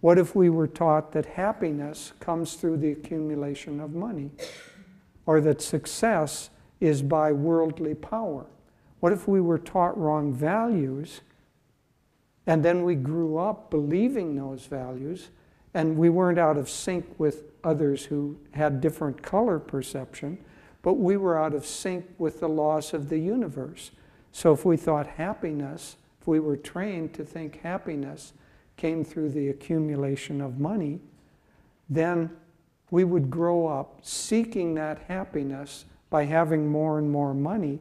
What 0.00 0.18
if 0.18 0.34
we 0.34 0.48
were 0.48 0.66
taught 0.66 1.12
that 1.12 1.26
happiness 1.26 2.12
comes 2.20 2.54
through 2.54 2.78
the 2.78 2.90
accumulation 2.90 3.80
of 3.80 3.92
money? 3.92 4.30
Or 5.26 5.40
that 5.42 5.60
success 5.60 6.50
is 6.80 7.02
by 7.02 7.32
worldly 7.32 7.94
power? 7.94 8.46
What 9.00 9.12
if 9.12 9.28
we 9.28 9.40
were 9.40 9.58
taught 9.58 9.96
wrong 9.98 10.32
values 10.32 11.20
and 12.50 12.64
then 12.64 12.82
we 12.82 12.96
grew 12.96 13.38
up 13.38 13.70
believing 13.70 14.34
those 14.34 14.66
values 14.66 15.28
and 15.72 15.96
we 15.96 16.10
weren't 16.10 16.36
out 16.36 16.56
of 16.56 16.68
sync 16.68 17.06
with 17.16 17.44
others 17.62 18.06
who 18.06 18.36
had 18.50 18.80
different 18.80 19.22
color 19.22 19.60
perception, 19.60 20.36
but 20.82 20.94
we 20.94 21.16
were 21.16 21.38
out 21.38 21.54
of 21.54 21.64
sync 21.64 22.04
with 22.18 22.40
the 22.40 22.48
laws 22.48 22.92
of 22.92 23.08
the 23.08 23.20
universe? 23.20 23.92
So 24.32 24.52
if 24.52 24.64
we 24.64 24.76
thought 24.76 25.06
happiness, 25.06 25.94
if 26.20 26.26
we 26.26 26.40
were 26.40 26.56
trained 26.56 27.14
to 27.14 27.24
think 27.24 27.60
happiness 27.60 28.32
came 28.76 29.04
through 29.04 29.28
the 29.28 29.50
accumulation 29.50 30.40
of 30.40 30.58
money, 30.58 30.98
then 31.88 32.30
we 32.90 33.04
would 33.04 33.30
grow 33.30 33.68
up 33.68 34.00
seeking 34.02 34.74
that 34.74 35.04
happiness 35.06 35.84
by 36.10 36.24
having 36.24 36.66
more 36.66 36.98
and 36.98 37.08
more 37.12 37.32
money. 37.32 37.78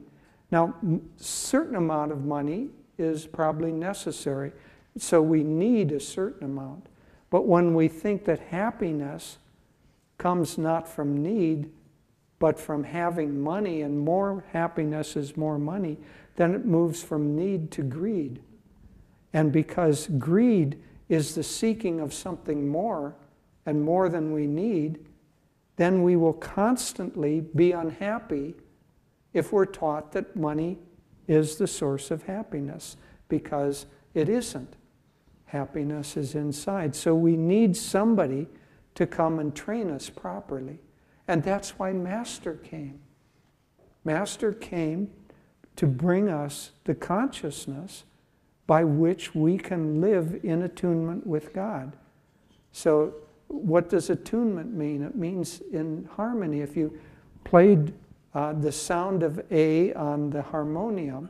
Now, 0.52 0.76
certain 1.18 1.76
amount 1.76 2.12
of 2.12 2.24
money 2.24 2.70
is 3.00 3.26
probably 3.26 3.72
necessary, 3.72 4.52
so 4.98 5.22
we 5.22 5.44
need 5.44 5.92
a 5.92 6.00
certain 6.00 6.44
amount. 6.46 6.88
But 7.30 7.48
when 7.48 7.74
we 7.74 7.88
think 7.88 8.26
that 8.26 8.40
happiness 8.40 9.38
comes 10.18 10.58
not 10.58 10.88
from 10.88 11.22
need, 11.24 11.72
but 12.40 12.60
from 12.60 12.84
having 12.84 13.40
money, 13.40 13.82
and 13.82 14.00
more 14.00 14.44
happiness 14.52 15.16
is 15.16 15.38
more 15.38 15.60
money, 15.60 15.98
then 16.36 16.54
it 16.54 16.66
moves 16.66 17.04
from 17.04 17.36
need 17.36 17.72
to 17.72 17.84
greed. 17.84 18.42
And 19.34 19.52
because 19.52 20.08
greed 20.18 20.80
is 21.08 21.36
the 21.36 21.44
seeking 21.44 22.00
of 22.00 22.14
something 22.14 22.68
more 22.68 23.16
and 23.66 23.84
more 23.84 24.10
than 24.10 24.34
we 24.34 24.48
need, 24.48 25.06
then 25.76 26.04
we 26.04 26.16
will 26.16 26.34
constantly 26.34 27.42
be 27.42 27.72
unhappy 27.72 28.56
if 29.34 29.52
we're 29.52 29.66
taught 29.66 30.12
that 30.12 30.36
money 30.36 30.78
is 31.30 31.56
the 31.56 31.68
source 31.68 32.12
of 32.12 32.24
happiness, 32.24 32.98
because 33.30 33.86
it 34.14 34.28
isn't. 34.28 34.76
Happiness 35.46 36.18
is 36.18 36.36
inside. 36.36 36.96
So 36.96 37.16
we 37.16 37.38
need 37.38 37.78
somebody 37.78 38.48
to 38.96 39.08
come 39.08 39.40
and 39.40 39.56
train 39.56 39.90
us 39.90 40.10
properly. 40.10 40.80
And 41.28 41.44
that's 41.44 41.78
why 41.78 41.94
Master 41.94 42.56
came. 42.56 43.00
Master 44.04 44.52
came 44.52 45.12
to 45.76 45.86
bring 45.86 46.28
us 46.28 46.72
the 46.86 46.96
consciousness 46.96 48.04
by 48.66 48.84
which 48.84 49.36
we 49.36 49.58
can 49.58 50.02
live 50.02 50.40
in 50.44 50.64
attunement 50.64 51.26
with 51.26 51.54
God. 51.54 51.96
So 52.72 53.14
what 53.48 53.90
does 53.90 54.10
attunement 54.10 54.74
mean? 54.74 55.04
It 55.04 55.16
means 55.16 55.62
in 55.72 56.10
harmony. 56.16 56.62
If 56.62 56.76
you 56.76 57.00
played 57.44 57.94
uh, 58.34 58.54
the 58.54 58.72
sound 58.72 59.24
of 59.24 59.42
A 59.52 59.94
on 59.94 60.30
the 60.30 60.42
harmonium, 60.42 61.30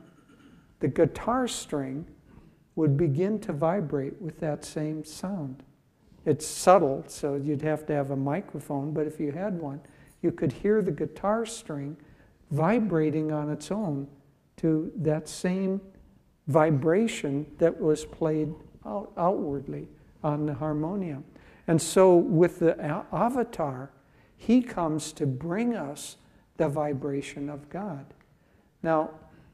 the 0.80 0.88
guitar 0.88 1.48
string 1.48 2.06
would 2.76 2.98
begin 2.98 3.40
to 3.40 3.54
vibrate 3.54 4.22
with 4.22 4.40
that 4.40 4.64
same 4.64 5.04
sound. 5.04 5.64
It's 6.26 6.46
subtle, 6.46 7.04
so 7.08 7.36
you'd 7.36 7.62
have 7.62 7.86
to 7.88 7.94
have 7.94 8.12
a 8.12 8.16
microphone, 8.16 8.94
but 8.94 9.08
if 9.08 9.20
you 9.20 9.32
had 9.32 9.60
one, 9.60 9.82
you 10.22 10.32
could 10.32 10.52
hear 10.52 10.82
the 10.82 10.92
guitar 10.92 11.46
string 11.46 11.98
vibrating 12.52 13.32
on 13.32 13.50
its 13.50 13.72
own 13.72 14.08
to 14.58 14.92
that 14.98 15.28
same 15.30 15.80
vibration 16.48 17.46
that 17.58 17.80
was 17.80 18.06
played 18.06 18.54
out, 18.86 19.12
outwardly 19.18 19.88
on 20.24 20.46
the 20.46 20.54
harmonium. 20.54 21.24
And 21.68 21.82
so, 21.82 22.16
with 22.16 22.60
the 22.60 22.80
avatar, 22.82 23.92
he 24.36 24.62
comes 24.62 25.12
to 25.14 25.26
bring 25.26 25.76
us 25.76 26.18
the 26.60 26.69
vibration 26.69 27.50
of 27.50 27.69
God. 27.69 28.06
Now, 28.84 29.12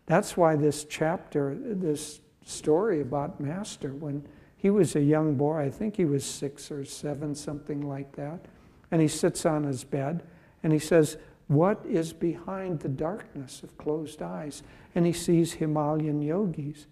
that's 0.08 0.36
why 0.36 0.56
this 0.56 0.84
chapter, 0.84 1.56
this 1.56 2.20
story 2.44 3.00
about 3.00 3.40
Master, 3.40 3.94
when 3.94 4.28
he 4.58 4.72
was 4.72 4.96
a 4.96 5.02
young 5.02 5.36
boy, 5.36 5.60
I 5.60 5.70
think 5.70 5.96
he 5.96 6.06
was 6.06 6.26
six 6.26 6.72
or 6.72 6.84
seven, 6.84 7.36
something 7.36 7.88
like 7.88 8.16
that, 8.16 8.46
and 8.90 9.02
he 9.02 9.08
sits 9.08 9.46
on 9.46 9.64
his 9.64 9.84
bed 9.84 10.24
and 10.64 10.74
he 10.74 10.80
says, 10.80 11.18
What 11.48 11.86
is 11.88 12.12
behind 12.12 12.80
the 12.80 12.90
darkness 12.90 13.62
of 13.62 13.78
closed 13.78 14.24
eyes? 14.24 14.64
And 14.96 15.06
he 15.06 15.14
sees 15.14 15.54
Himalayan 15.54 16.24
yogis. 16.24 16.88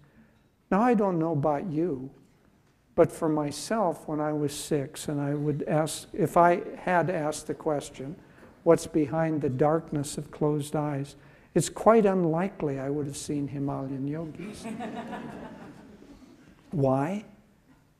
Now, 0.70 0.80
I 0.80 0.94
don't 0.94 1.18
know 1.18 1.32
about 1.32 1.70
you, 1.70 2.10
but 2.94 3.10
for 3.10 3.28
myself, 3.28 4.06
when 4.06 4.20
I 4.20 4.32
was 4.32 4.54
six, 4.54 5.08
and 5.08 5.20
I 5.20 5.34
would 5.34 5.64
ask, 5.66 6.06
if 6.12 6.36
I 6.36 6.62
had 6.76 7.10
asked 7.10 7.48
the 7.48 7.54
question, 7.54 8.14
what's 8.64 8.86
behind 8.86 9.40
the 9.40 9.48
darkness 9.48 10.18
of 10.18 10.30
closed 10.30 10.74
eyes, 10.74 11.16
it's 11.54 11.68
quite 11.68 12.04
unlikely 12.04 12.80
I 12.80 12.90
would 12.90 13.06
have 13.06 13.16
seen 13.16 13.48
Himalayan 13.48 14.08
yogis. 14.08 14.64
Why? 16.72 17.24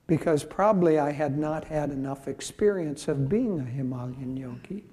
because 0.07 0.45
probably 0.45 0.99
I 0.99 1.13
had 1.13 1.39
not 1.39 1.65
had 1.65 1.91
enough 1.91 2.29
experience 2.29 3.09
of 3.09 3.29
being 3.29 3.61
a 3.61 3.65
Himalayan 3.65 4.37
yogi. 4.37 4.85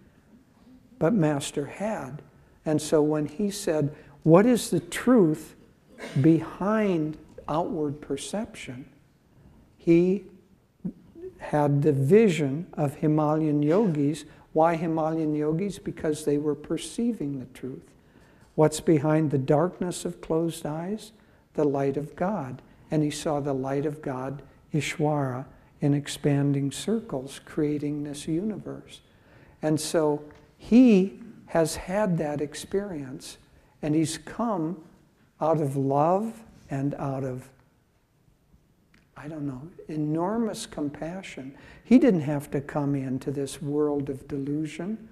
But 0.99 1.13
Master 1.13 1.65
had. 1.65 2.21
And 2.65 2.81
so 2.81 3.01
when 3.01 3.25
he 3.25 3.51
said, 3.51 3.93
What 4.23 4.45
is 4.45 4.69
the 4.69 4.79
truth 4.79 5.55
behind 6.21 7.17
outward 7.49 7.99
perception? 7.99 8.85
He 9.77 10.23
had 11.39 11.81
the 11.81 11.91
vision 11.91 12.67
of 12.73 12.95
Himalayan 12.95 13.63
yogis. 13.63 14.25
Why 14.53 14.75
Himalayan 14.75 15.33
yogis? 15.35 15.79
Because 15.79 16.25
they 16.25 16.37
were 16.37 16.55
perceiving 16.55 17.39
the 17.39 17.45
truth. 17.45 17.89
What's 18.55 18.81
behind 18.81 19.31
the 19.31 19.37
darkness 19.37 20.05
of 20.05 20.21
closed 20.21 20.65
eyes? 20.65 21.11
The 21.53 21.63
light 21.63 21.97
of 21.97 22.15
God. 22.15 22.61
And 22.89 23.03
he 23.03 23.11
saw 23.11 23.39
the 23.39 23.53
light 23.53 23.85
of 23.85 24.01
God, 24.01 24.41
Ishwara, 24.73 25.45
in 25.79 25.93
expanding 25.93 26.71
circles, 26.71 27.39
creating 27.43 28.03
this 28.03 28.27
universe. 28.27 29.01
And 29.61 29.79
so 29.79 30.23
he 30.57 31.19
has 31.47 31.75
had 31.75 32.17
that 32.17 32.41
experience, 32.41 33.37
and 33.81 33.95
he's 33.95 34.17
come 34.17 34.83
out 35.39 35.59
of 35.59 35.75
love 35.75 36.43
and 36.69 36.93
out 36.95 37.23
of 37.23 37.49
I 39.23 39.27
don't 39.27 39.45
know, 39.45 39.61
enormous 39.87 40.65
compassion. 40.65 41.55
He 41.83 41.99
didn't 41.99 42.21
have 42.21 42.49
to 42.51 42.61
come 42.61 42.95
into 42.95 43.29
this 43.29 43.61
world 43.61 44.09
of 44.09 44.27
delusion 44.27 45.09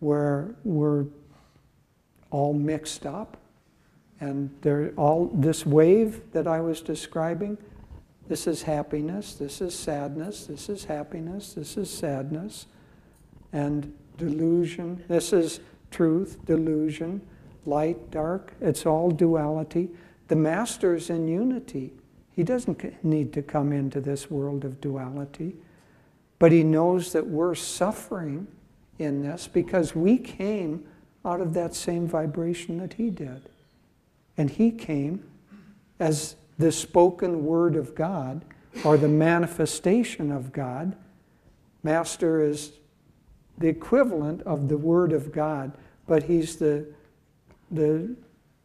where 0.00 0.54
we're 0.64 1.04
all 2.30 2.54
mixed 2.54 3.04
up 3.04 3.36
and 4.20 4.48
they're 4.62 4.92
all 4.96 5.26
this 5.34 5.66
wave 5.66 6.22
that 6.32 6.46
I 6.46 6.60
was 6.60 6.80
describing. 6.80 7.58
This 8.26 8.46
is 8.46 8.62
happiness, 8.62 9.34
this 9.34 9.60
is 9.60 9.74
sadness, 9.74 10.46
this 10.46 10.70
is 10.70 10.84
happiness, 10.84 11.52
this 11.52 11.76
is 11.76 11.90
sadness, 11.90 12.66
and 13.52 13.92
delusion. 14.16 15.04
This 15.08 15.32
is 15.34 15.60
truth, 15.90 16.38
delusion, 16.46 17.20
light, 17.66 18.10
dark. 18.10 18.54
It's 18.62 18.86
all 18.86 19.10
duality. 19.10 19.90
The 20.28 20.36
master's 20.36 21.10
in 21.10 21.28
unity. 21.28 21.92
He 22.34 22.42
doesn't 22.42 23.04
need 23.04 23.32
to 23.34 23.42
come 23.42 23.72
into 23.72 24.00
this 24.00 24.30
world 24.30 24.64
of 24.64 24.80
duality, 24.80 25.54
but 26.38 26.50
he 26.50 26.64
knows 26.64 27.12
that 27.12 27.26
we're 27.26 27.54
suffering 27.54 28.46
in 28.98 29.22
this 29.22 29.46
because 29.46 29.94
we 29.94 30.18
came 30.18 30.86
out 31.24 31.40
of 31.40 31.54
that 31.54 31.74
same 31.74 32.06
vibration 32.06 32.78
that 32.78 32.94
he 32.94 33.10
did. 33.10 33.42
And 34.36 34.50
he 34.50 34.70
came 34.70 35.24
as 36.00 36.36
the 36.58 36.72
spoken 36.72 37.44
word 37.44 37.76
of 37.76 37.94
God 37.94 38.44
or 38.84 38.96
the 38.96 39.08
manifestation 39.08 40.32
of 40.32 40.52
God. 40.52 40.96
Master 41.82 42.40
is 42.42 42.72
the 43.58 43.68
equivalent 43.68 44.42
of 44.42 44.68
the 44.68 44.78
word 44.78 45.12
of 45.12 45.32
God, 45.32 45.72
but 46.06 46.24
he's 46.24 46.56
the, 46.56 46.86
the, 47.70 48.14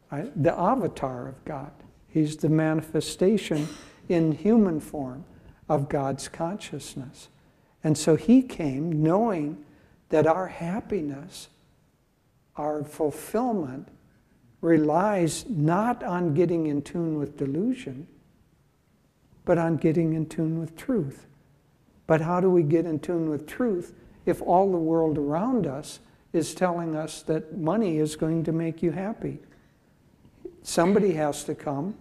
the 0.10 0.58
avatar 0.58 1.28
of 1.28 1.46
God. 1.46 1.72
He's 2.18 2.38
the 2.38 2.50
manifestation 2.50 3.68
in 4.10 4.32
human 4.32 4.80
form 4.80 5.24
of 5.70 5.88
God's 5.88 6.28
consciousness. 6.28 7.30
And 7.84 7.96
so 7.96 8.16
he 8.16 8.42
came 8.42 9.04
knowing 9.04 9.64
that 10.10 10.26
our 10.26 10.48
happiness, 10.48 11.50
our 12.56 12.84
fulfillment, 12.84 13.90
relies 14.62 15.46
not 15.48 16.02
on 16.02 16.34
getting 16.34 16.66
in 16.66 16.82
tune 16.82 17.20
with 17.20 17.38
delusion, 17.38 18.08
but 19.46 19.60
on 19.60 19.78
getting 19.78 20.14
in 20.14 20.26
tune 20.26 20.60
with 20.60 20.76
truth. 20.76 21.28
But 22.08 22.22
how 22.22 22.42
do 22.42 22.50
we 22.50 22.64
get 22.64 22.88
in 22.88 22.98
tune 22.98 23.30
with 23.30 23.46
truth 23.46 23.94
if 24.26 24.42
all 24.42 24.72
the 24.72 24.78
world 24.80 25.20
around 25.20 25.68
us 25.68 26.00
is 26.34 26.56
telling 26.56 26.96
us 26.96 27.22
that 27.22 27.60
money 27.60 28.00
is 28.00 28.16
going 28.16 28.44
to 28.46 28.52
make 28.52 28.82
you 28.82 28.90
happy? 28.90 29.38
Somebody 30.64 31.12
has 31.14 31.44
to 31.44 31.54
come. 31.54 31.94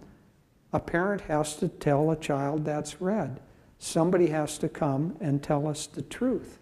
A 0.73 0.79
parent 0.79 1.21
has 1.21 1.55
to 1.57 1.67
tell 1.67 2.11
a 2.11 2.15
child 2.15 2.65
that's 2.65 3.01
red. 3.01 3.39
Somebody 3.79 4.27
has 4.27 4.57
to 4.59 4.69
come 4.69 5.15
and 5.19 5.41
tell 5.41 5.67
us 5.67 5.87
the 5.87 6.01
truth. 6.01 6.59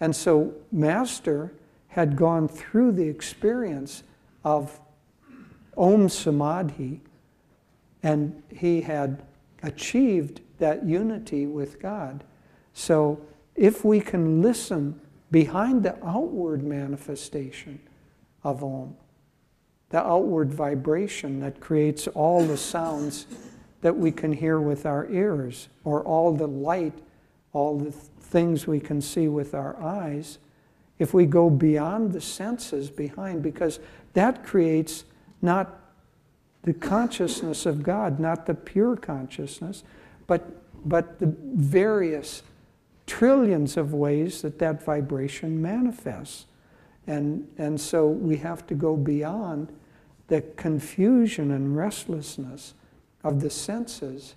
And 0.00 0.14
so, 0.14 0.54
Master 0.72 1.52
had 1.88 2.16
gone 2.16 2.48
through 2.48 2.92
the 2.92 3.08
experience 3.08 4.02
of 4.44 4.80
Om 5.76 6.08
Samadhi, 6.08 7.00
and 8.02 8.42
he 8.50 8.80
had 8.80 9.22
achieved 9.62 10.40
that 10.58 10.84
unity 10.84 11.46
with 11.46 11.80
God. 11.80 12.24
So, 12.72 13.20
if 13.54 13.84
we 13.84 14.00
can 14.00 14.40
listen 14.42 15.00
behind 15.30 15.82
the 15.82 15.96
outward 16.04 16.62
manifestation 16.62 17.80
of 18.42 18.64
Om, 18.64 18.96
the 19.90 19.98
outward 19.98 20.52
vibration 20.52 21.40
that 21.40 21.60
creates 21.60 22.08
all 22.08 22.44
the 22.44 22.56
sounds 22.56 23.26
that 23.82 23.96
we 23.96 24.12
can 24.12 24.32
hear 24.32 24.60
with 24.60 24.86
our 24.86 25.08
ears, 25.10 25.68
or 25.84 26.02
all 26.02 26.32
the 26.34 26.46
light, 26.46 26.92
all 27.52 27.78
the 27.78 27.90
things 27.90 28.66
we 28.66 28.78
can 28.78 29.00
see 29.00 29.26
with 29.26 29.54
our 29.54 29.80
eyes, 29.82 30.38
if 30.98 31.14
we 31.14 31.26
go 31.26 31.50
beyond 31.50 32.12
the 32.12 32.20
senses 32.20 32.90
behind, 32.90 33.42
because 33.42 33.80
that 34.12 34.44
creates 34.44 35.04
not 35.42 35.80
the 36.62 36.74
consciousness 36.74 37.64
of 37.64 37.82
God, 37.82 38.20
not 38.20 38.46
the 38.46 38.54
pure 38.54 38.96
consciousness, 38.96 39.82
but, 40.26 40.62
but 40.86 41.18
the 41.18 41.34
various 41.54 42.42
trillions 43.06 43.76
of 43.76 43.94
ways 43.94 44.42
that 44.42 44.58
that 44.58 44.84
vibration 44.84 45.60
manifests. 45.60 46.44
And, 47.06 47.48
and 47.58 47.80
so 47.80 48.06
we 48.06 48.36
have 48.36 48.66
to 48.68 48.74
go 48.74 48.96
beyond 48.96 49.72
the 50.30 50.40
confusion 50.56 51.50
and 51.50 51.76
restlessness 51.76 52.74
of 53.24 53.40
the 53.40 53.50
senses 53.50 54.36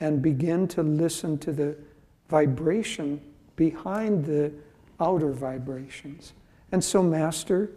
and 0.00 0.22
begin 0.22 0.66
to 0.66 0.82
listen 0.82 1.36
to 1.38 1.52
the 1.52 1.76
vibration 2.28 3.20
behind 3.54 4.24
the 4.24 4.50
outer 4.98 5.30
vibrations. 5.30 6.32
And 6.72 6.82
so, 6.82 7.02
Master 7.02 7.70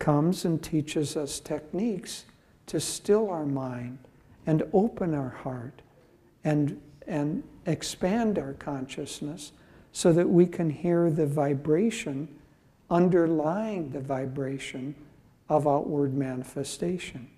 comes 0.00 0.44
and 0.44 0.60
teaches 0.60 1.16
us 1.16 1.38
techniques 1.38 2.24
to 2.66 2.80
still 2.80 3.30
our 3.30 3.46
mind 3.46 3.98
and 4.44 4.64
open 4.72 5.14
our 5.14 5.28
heart 5.28 5.82
and, 6.42 6.80
and 7.06 7.44
expand 7.66 8.40
our 8.40 8.54
consciousness 8.54 9.52
so 9.92 10.12
that 10.12 10.28
we 10.28 10.46
can 10.46 10.68
hear 10.68 11.10
the 11.10 11.26
vibration 11.26 12.28
underlying 12.90 13.90
the 13.90 14.00
vibration 14.00 14.96
of 15.48 15.66
outward 15.66 16.14
manifestation. 16.14 17.28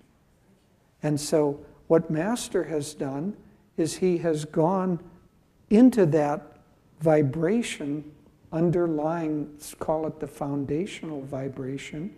And 1.03 1.19
so, 1.19 1.59
what 1.87 2.09
Master 2.09 2.65
has 2.65 2.93
done 2.93 3.35
is 3.77 3.97
he 3.97 4.19
has 4.19 4.45
gone 4.45 4.99
into 5.69 6.05
that 6.07 6.57
vibration 6.99 8.03
underlying, 8.51 9.49
let's 9.53 9.73
call 9.73 10.07
it 10.07 10.19
the 10.19 10.27
foundational 10.27 11.21
vibration 11.21 12.13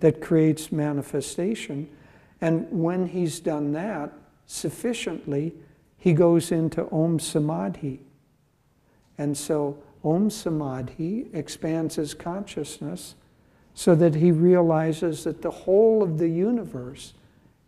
that 0.00 0.20
creates 0.20 0.72
manifestation. 0.72 1.88
And 2.40 2.66
when 2.70 3.06
he's 3.06 3.40
done 3.40 3.72
that 3.72 4.12
sufficiently, 4.46 5.54
he 5.96 6.12
goes 6.12 6.52
into 6.52 6.90
Om 6.90 7.18
Samadhi. 7.18 8.00
And 9.16 9.36
so 9.36 9.78
Om 10.02 10.30
Samadhi 10.30 11.30
expands 11.32 11.94
his 11.94 12.12
consciousness 12.14 13.14
so 13.74 13.94
that 13.96 14.14
he 14.14 14.30
realizes 14.30 15.24
that 15.24 15.42
the 15.42 15.50
whole 15.50 16.02
of 16.02 16.18
the 16.18 16.28
universe 16.28 17.14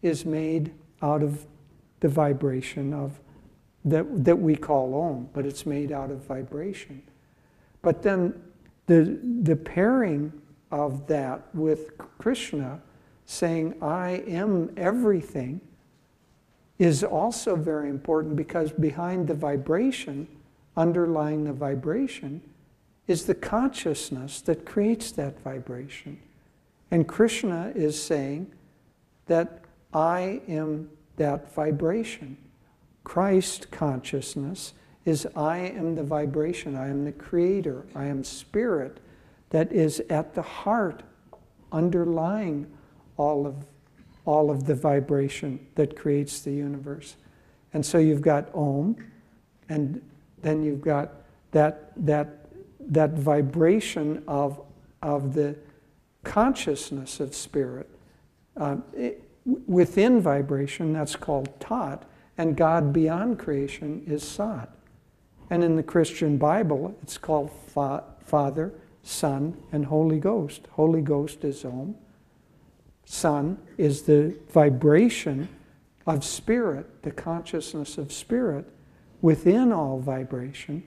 is 0.03 0.25
made 0.25 0.73
out 1.03 1.23
of 1.23 1.45
the 2.01 2.09
vibration 2.09 2.95
of 2.95 3.19
that, 3.85 4.25
that 4.25 4.37
we 4.37 4.57
call 4.57 4.95
Om, 4.95 5.29
but 5.33 5.45
it's 5.47 5.67
made 5.67 5.93
out 5.93 6.11
of 6.11 6.25
vibration. 6.25 7.03
But 7.83 8.03
then 8.03 8.41
the, 8.87 9.19
the 9.43 9.57
pairing 9.57 10.33
of 10.71 11.07
that 11.07 11.43
with 11.55 11.97
Krishna 11.99 12.81
saying, 13.25 13.75
I 13.83 14.23
am 14.27 14.73
everything, 14.77 15.61
is 16.79 17.03
also 17.03 17.57
very 17.57 17.89
important 17.89 18.37
because 18.37 18.71
behind 18.71 19.27
the 19.27 19.35
vibration, 19.35 20.29
underlying 20.77 21.45
the 21.45 21.53
vibration, 21.53 22.43
is 23.07 23.27
the 23.27 23.35
consciousness 23.35 24.41
that 24.43 24.65
creates 24.65 25.13
that 25.13 25.41
vibration. 25.41 26.19
And 26.91 27.07
Krishna 27.07 27.73
is 27.75 28.01
saying 28.01 28.53
that 29.27 29.63
I 29.93 30.41
am 30.49 30.91
that 31.17 31.53
vibration. 31.55 32.37
Christ 33.05 33.71
consciousness 33.71 34.75
is 35.05 35.27
I 35.37 35.59
am 35.59 35.95
the 35.95 36.03
vibration, 36.03 36.77
I 36.77 36.89
am 36.89 37.05
the 37.05 37.13
creator, 37.13 37.87
I 37.95 38.07
am 38.07 38.25
spirit 38.25 38.99
that 39.51 39.73
is 39.73 40.01
at 40.11 40.35
the 40.35 40.43
heart, 40.43 41.03
underlying 41.71 42.67
all 43.17 43.47
of, 43.47 43.55
all 44.25 44.51
of 44.51 44.67
the 44.67 44.75
vibration 44.75 45.65
that 45.77 45.97
creates 45.97 46.41
the 46.41 46.51
universe. 46.51 47.17
And 47.73 47.87
so 47.87 47.99
you've 47.99 48.23
got 48.23 48.53
Om, 48.55 48.97
And 49.69 50.03
then 50.43 50.63
you've 50.63 50.81
got 50.81 51.13
that, 51.53 51.93
that, 52.05 52.46
that 52.87 53.13
vibration 53.13 54.23
of, 54.27 54.61
of 55.03 55.35
the 55.35 55.57
consciousness 56.25 57.21
of 57.21 57.35
spirit. 57.35 57.89
Uh, 58.57 58.77
it, 58.95 59.23
within 59.67 60.21
vibration, 60.21 60.93
that's 60.93 61.17
called 61.17 61.61
Tat, 61.61 62.05
and 62.39 62.57
God 62.57 62.93
beyond 62.93 63.39
creation 63.39 64.03
is 64.07 64.23
Sat. 64.23 64.71
And 65.51 65.63
in 65.63 65.77
the 65.77 65.83
Christian 65.83 66.37
Bible, 66.39 66.97
it's 67.03 67.19
called 67.19 67.51
fa- 67.69 68.05
Father, 68.25 68.75
Son, 69.03 69.57
and 69.71 69.87
Holy 69.87 70.19
Ghost. 70.19 70.63
Holy 70.73 71.01
Ghost 71.01 71.45
is 71.45 71.65
Om. 71.65 71.95
Son 73.05 73.59
is 73.79 74.03
the 74.03 74.37
vibration 74.51 75.49
of 76.07 76.25
spirit, 76.25 77.03
the 77.03 77.13
consciousness 77.13 77.99
of 77.99 78.13
spirit 78.13 78.69
within 79.23 79.73
all 79.73 80.01
vibration. 80.01 80.83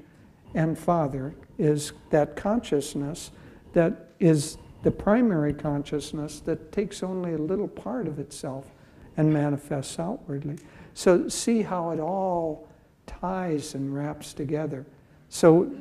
And 0.54 0.78
Father 0.78 1.34
is 1.60 1.92
that 2.10 2.36
consciousness 2.36 3.30
that 3.74 4.10
is 4.20 4.58
the 4.82 4.90
primary 4.90 5.54
consciousness 5.54 6.40
that 6.42 6.72
takes 6.72 7.04
only 7.04 7.34
a 7.34 7.38
little 7.38 7.68
part 7.68 8.08
of 8.08 8.18
itself 8.18 8.72
and 9.18 9.32
manifests 9.32 10.00
outwardly. 10.00 10.58
So, 10.94 11.28
see 11.28 11.62
how 11.62 11.92
it 11.92 12.00
all 12.00 12.68
ties 13.06 13.76
and 13.76 13.94
wraps 13.94 14.34
together. 14.34 14.86
So, 15.28 15.72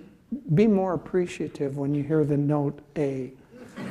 be 0.54 0.66
more 0.66 0.94
appreciative 0.94 1.78
when 1.78 1.94
you 1.94 2.02
hear 2.02 2.24
the 2.24 2.36
note 2.36 2.80
A. 2.96 3.32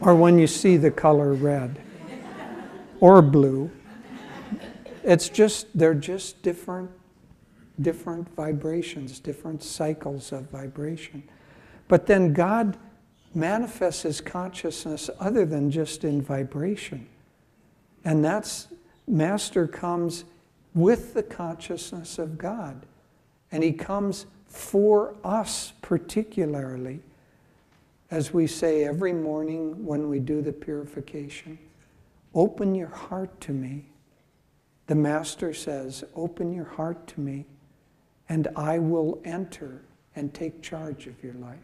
or 0.00 0.14
when 0.14 0.38
you 0.38 0.46
see 0.46 0.76
the 0.76 0.90
color 0.90 1.32
red 1.32 1.80
or 3.00 3.22
blue. 3.22 3.70
It's 5.02 5.28
just, 5.28 5.66
they're 5.74 5.94
just 5.94 6.42
different, 6.42 6.90
different 7.80 8.28
vibrations, 8.34 9.20
different 9.20 9.62
cycles 9.62 10.32
of 10.32 10.50
vibration. 10.50 11.22
But 11.88 12.06
then 12.06 12.32
God 12.32 12.76
manifests 13.34 14.02
his 14.02 14.20
consciousness 14.20 15.10
other 15.20 15.44
than 15.44 15.70
just 15.70 16.04
in 16.04 16.22
vibration. 16.22 17.06
And 18.04 18.24
that's, 18.24 18.68
Master 19.06 19.66
comes 19.66 20.24
with 20.74 21.14
the 21.14 21.22
consciousness 21.22 22.18
of 22.18 22.38
God. 22.38 22.86
And 23.52 23.62
he 23.62 23.72
comes 23.72 24.26
for 24.46 25.14
us 25.22 25.72
particularly, 25.82 27.00
as 28.10 28.32
we 28.32 28.46
say 28.46 28.84
every 28.84 29.12
morning 29.12 29.84
when 29.84 30.08
we 30.08 30.18
do 30.18 30.40
the 30.40 30.52
purification. 30.52 31.58
Open 32.34 32.74
your 32.74 32.88
heart 32.88 33.40
to 33.42 33.52
me. 33.52 33.86
The 34.86 34.94
Master 34.94 35.52
says, 35.52 36.04
Open 36.14 36.52
your 36.52 36.64
heart 36.64 37.06
to 37.08 37.20
me, 37.20 37.46
and 38.28 38.48
I 38.56 38.78
will 38.78 39.20
enter 39.24 39.82
and 40.14 40.32
take 40.32 40.62
charge 40.62 41.06
of 41.06 41.22
your 41.22 41.34
life. 41.34 41.58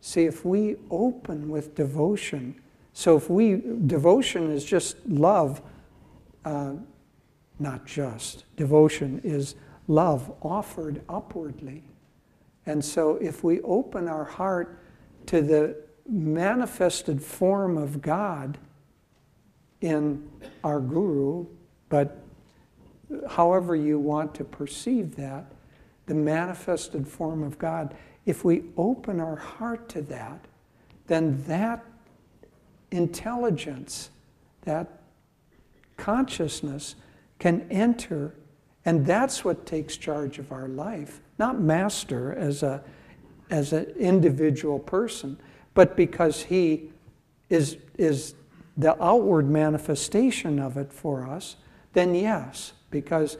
See, 0.00 0.24
if 0.24 0.44
we 0.44 0.76
open 0.90 1.48
with 1.48 1.74
devotion, 1.74 2.60
so 2.92 3.16
if 3.16 3.30
we, 3.30 3.62
devotion 3.86 4.50
is 4.50 4.64
just 4.64 4.96
love, 5.06 5.62
uh, 6.44 6.74
not 7.58 7.86
just. 7.86 8.44
Devotion 8.56 9.20
is 9.24 9.54
love 9.88 10.32
offered 10.42 11.02
upwardly. 11.08 11.82
And 12.66 12.84
so 12.84 13.16
if 13.16 13.42
we 13.42 13.60
open 13.62 14.08
our 14.08 14.24
heart 14.24 14.78
to 15.26 15.40
the 15.40 15.76
manifested 16.08 17.22
form 17.22 17.76
of 17.76 18.02
God 18.02 18.58
in 19.80 20.28
our 20.64 20.80
guru, 20.80 21.46
but 21.88 22.18
however 23.28 23.76
you 23.76 23.98
want 23.98 24.34
to 24.34 24.44
perceive 24.44 25.16
that, 25.16 25.51
the 26.12 26.18
manifested 26.18 27.08
form 27.08 27.42
of 27.42 27.58
God, 27.58 27.94
if 28.26 28.44
we 28.44 28.64
open 28.76 29.18
our 29.18 29.36
heart 29.36 29.88
to 29.88 30.02
that, 30.02 30.44
then 31.06 31.42
that 31.46 31.82
intelligence, 32.90 34.10
that 34.66 35.00
consciousness 35.96 36.96
can 37.38 37.66
enter, 37.70 38.34
and 38.84 39.06
that's 39.06 39.42
what 39.42 39.64
takes 39.64 39.96
charge 39.96 40.38
of 40.38 40.52
our 40.52 40.68
life. 40.68 41.22
Not 41.38 41.58
master 41.58 42.34
as 42.34 42.62
a 42.62 42.84
as 43.48 43.72
an 43.72 43.84
individual 43.98 44.78
person, 44.78 45.38
but 45.72 45.96
because 45.96 46.42
he 46.42 46.90
is 47.48 47.78
is 47.96 48.34
the 48.76 49.02
outward 49.02 49.48
manifestation 49.48 50.58
of 50.58 50.76
it 50.76 50.92
for 50.92 51.26
us, 51.26 51.56
then 51.94 52.14
yes, 52.14 52.74
because 52.90 53.38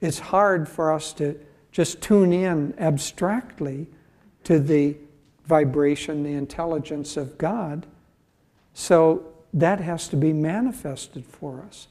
it's 0.00 0.20
hard 0.20 0.68
for 0.68 0.92
us 0.92 1.12
to 1.14 1.36
just 1.76 2.00
tune 2.00 2.32
in 2.32 2.72
abstractly 2.78 3.86
to 4.44 4.58
the 4.58 4.96
vibration, 5.44 6.22
the 6.22 6.32
intelligence 6.32 7.18
of 7.18 7.36
God. 7.36 7.84
So 8.72 9.26
that 9.52 9.82
has 9.82 10.08
to 10.08 10.16
be 10.16 10.32
manifested 10.32 11.26
for 11.26 11.62
us. 11.68 11.88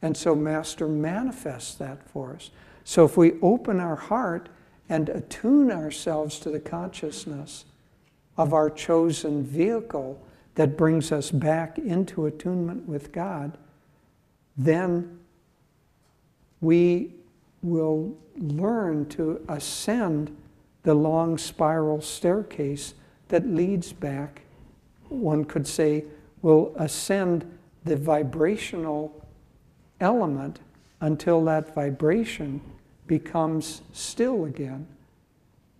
And 0.00 0.16
so 0.16 0.36
Master 0.36 0.86
manifests 0.86 1.74
that 1.74 2.08
for 2.08 2.34
us. 2.34 2.52
So 2.84 3.04
if 3.04 3.16
we 3.16 3.32
open 3.42 3.80
our 3.80 3.96
heart 3.96 4.48
and 4.88 5.08
attune 5.08 5.72
ourselves 5.72 6.38
to 6.38 6.50
the 6.50 6.60
consciousness 6.60 7.64
of 8.36 8.54
our 8.54 8.70
chosen 8.70 9.42
vehicle 9.42 10.24
that 10.54 10.76
brings 10.76 11.10
us 11.10 11.32
back 11.32 11.78
into 11.78 12.26
attunement 12.26 12.88
with 12.88 13.10
God, 13.10 13.58
then 14.56 15.18
we 16.60 17.10
will 17.66 18.16
learn 18.36 19.06
to 19.08 19.44
ascend 19.48 20.34
the 20.82 20.94
long 20.94 21.36
spiral 21.36 22.00
staircase 22.00 22.94
that 23.28 23.46
leads 23.46 23.92
back, 23.92 24.42
one 25.08 25.44
could 25.44 25.66
say, 25.66 26.04
will 26.42 26.72
ascend 26.76 27.44
the 27.84 27.96
vibrational 27.96 29.26
element 30.00 30.60
until 31.00 31.44
that 31.44 31.74
vibration 31.74 32.60
becomes 33.06 33.82
still 33.92 34.44
again. 34.44 34.86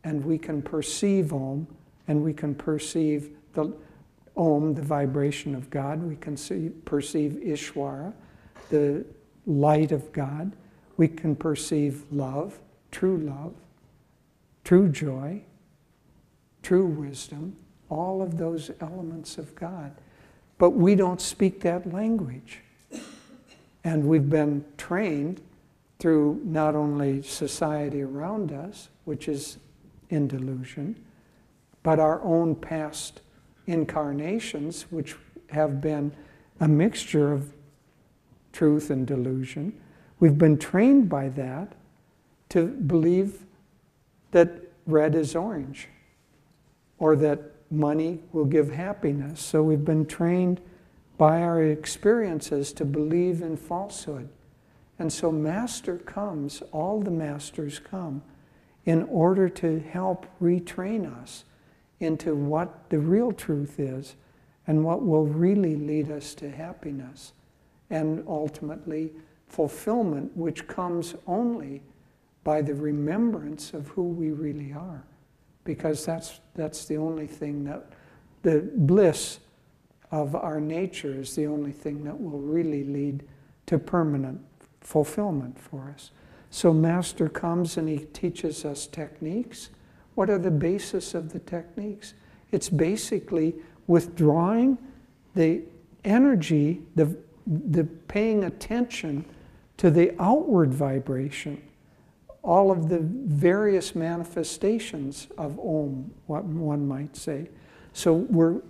And 0.03 0.25
we 0.25 0.39
can 0.39 0.63
perceive 0.63 1.33
Om, 1.33 1.67
and 2.09 2.23
we 2.23 2.33
can 2.33 2.55
perceive 2.55 3.31
the 3.55 3.73
Om, 4.37 4.75
the 4.75 4.83
vibration 4.83 5.55
of 5.55 5.71
God. 5.71 6.03
We 6.03 6.17
can 6.17 6.37
see, 6.37 6.71
perceive 6.85 7.33
Ishwara, 7.45 8.13
the 8.71 9.05
light 9.47 9.93
of 9.93 10.13
God. 10.13 10.53
We 10.97 11.09
can 11.09 11.37
perceive 11.37 12.05
love, 12.11 12.59
true 12.91 13.19
love 13.19 13.55
true 14.67 14.89
joy, 14.89 15.41
true 16.61 16.87
wisdom, 16.87 17.57
all 17.89 18.21
of 18.21 18.37
those 18.37 18.73
elements 18.81 19.39
of 19.39 19.55
God. 19.55 19.95
But 20.59 20.71
we 20.71 20.97
don't 20.97 21.21
speak 21.21 21.61
that 21.61 21.93
language. 21.93 22.63
And 23.85 24.09
we've 24.09 24.29
been 24.29 24.65
trained 24.77 25.41
through 26.01 26.41
not 26.43 26.75
only 26.75 27.23
society 27.23 28.03
around 28.03 28.51
us, 28.51 28.89
which 29.05 29.29
is 29.29 29.59
in 30.11 30.27
delusion, 30.27 30.99
but 31.85 32.01
our 32.01 32.21
own 32.23 32.57
past 32.57 33.21
incarnations, 33.69 34.87
which 34.91 35.15
have 35.51 35.81
been 35.81 36.11
a 36.59 36.67
mixture 36.67 37.33
of 37.33 37.53
truth 38.53 38.91
and 38.91 39.07
delusion. 39.07 39.81
We've 40.19 40.39
been 40.39 40.59
trained 40.59 41.09
by 41.09 41.29
that 41.31 41.73
to 42.51 42.67
believe 42.67 43.45
that 44.31 44.51
red 44.87 45.15
is 45.15 45.35
orange 45.35 45.89
or 46.99 47.17
that 47.17 47.53
money 47.71 48.21
will 48.33 48.45
give 48.45 48.71
happiness. 48.71 49.41
So 49.41 49.63
we've 49.63 49.85
been 49.85 50.07
trained 50.07 50.61
by 51.19 51.43
our 51.43 51.63
experiences 51.63 52.73
to 52.75 52.85
believe 52.85 53.43
in 53.43 53.57
falsehood. 53.57 54.29
And 54.99 55.13
so, 55.13 55.31
Master 55.31 55.99
comes, 55.99 56.63
all 56.73 57.01
the 57.01 57.11
Masters 57.11 57.79
come, 57.79 58.23
in 58.87 59.03
order 59.05 59.49
to 59.49 59.81
help 59.81 60.27
retrain 60.41 61.13
us 61.21 61.45
into 62.01 62.35
what 62.35 62.89
the 62.89 62.99
real 62.99 63.33
truth 63.33 63.79
is 63.79 64.15
and 64.67 64.85
what 64.85 65.05
will 65.05 65.27
really 65.27 65.77
lead 65.77 66.11
us 66.11 66.35
to 66.35 66.51
happiness 66.51 67.33
and 67.91 68.25
ultimately 68.27 69.13
fulfillment, 69.49 70.37
which 70.37 70.67
comes 70.67 71.15
only 71.27 71.83
by 72.45 72.63
the 72.63 72.75
remembrance 72.75 73.75
of 73.75 73.89
who 73.89 74.05
we 74.05 74.31
really 74.31 74.73
are. 74.73 75.05
Because 75.65 76.05
that's, 76.05 76.41
that's 76.55 76.85
the 76.85 76.97
only 76.97 77.27
thing 77.27 77.65
that, 77.65 77.87
the 78.43 78.71
bliss 78.77 79.41
of 80.13 80.37
our 80.37 80.61
nature 80.61 81.21
is 81.21 81.35
the 81.35 81.47
only 81.47 81.73
thing 81.73 82.05
that 82.05 82.21
will 82.21 82.39
really 82.39 82.85
lead 82.85 83.25
to 83.67 83.77
permanent 83.77 84.41
fulfillment 84.81 85.59
for 85.59 85.93
us. 85.93 86.13
So, 86.51 86.73
Master 86.73 87.29
comes 87.29 87.77
and 87.77 87.89
he 87.89 87.99
teaches 87.99 88.65
us 88.65 88.87
techniques. 88.87 89.71
What 90.15 90.31
are 90.31 90.39
the 90.39 90.51
basis 90.51 91.13
of 91.13 91.33
the 91.33 91.41
techniques? 91.41 92.15
It's 92.53 92.69
basically 92.69 93.57
withdrawing 93.89 94.79
the 95.35 95.63
energy, 96.05 96.83
the, 96.95 97.17
the 97.47 97.85
paying 97.85 98.45
attention 98.45 99.25
to 99.77 99.91
the 99.91 100.15
outward 100.19 100.73
vibration, 100.73 101.63
all 102.43 102.71
of 102.71 102.89
the 102.89 103.01
various 103.01 103.95
manifestations 103.95 105.29
of 105.37 105.59
Om, 105.59 106.11
what 106.27 106.45
one 106.45 106.87
might 106.87 107.17
say. 107.17 107.49
So 107.93 108.15
we're 108.15 108.61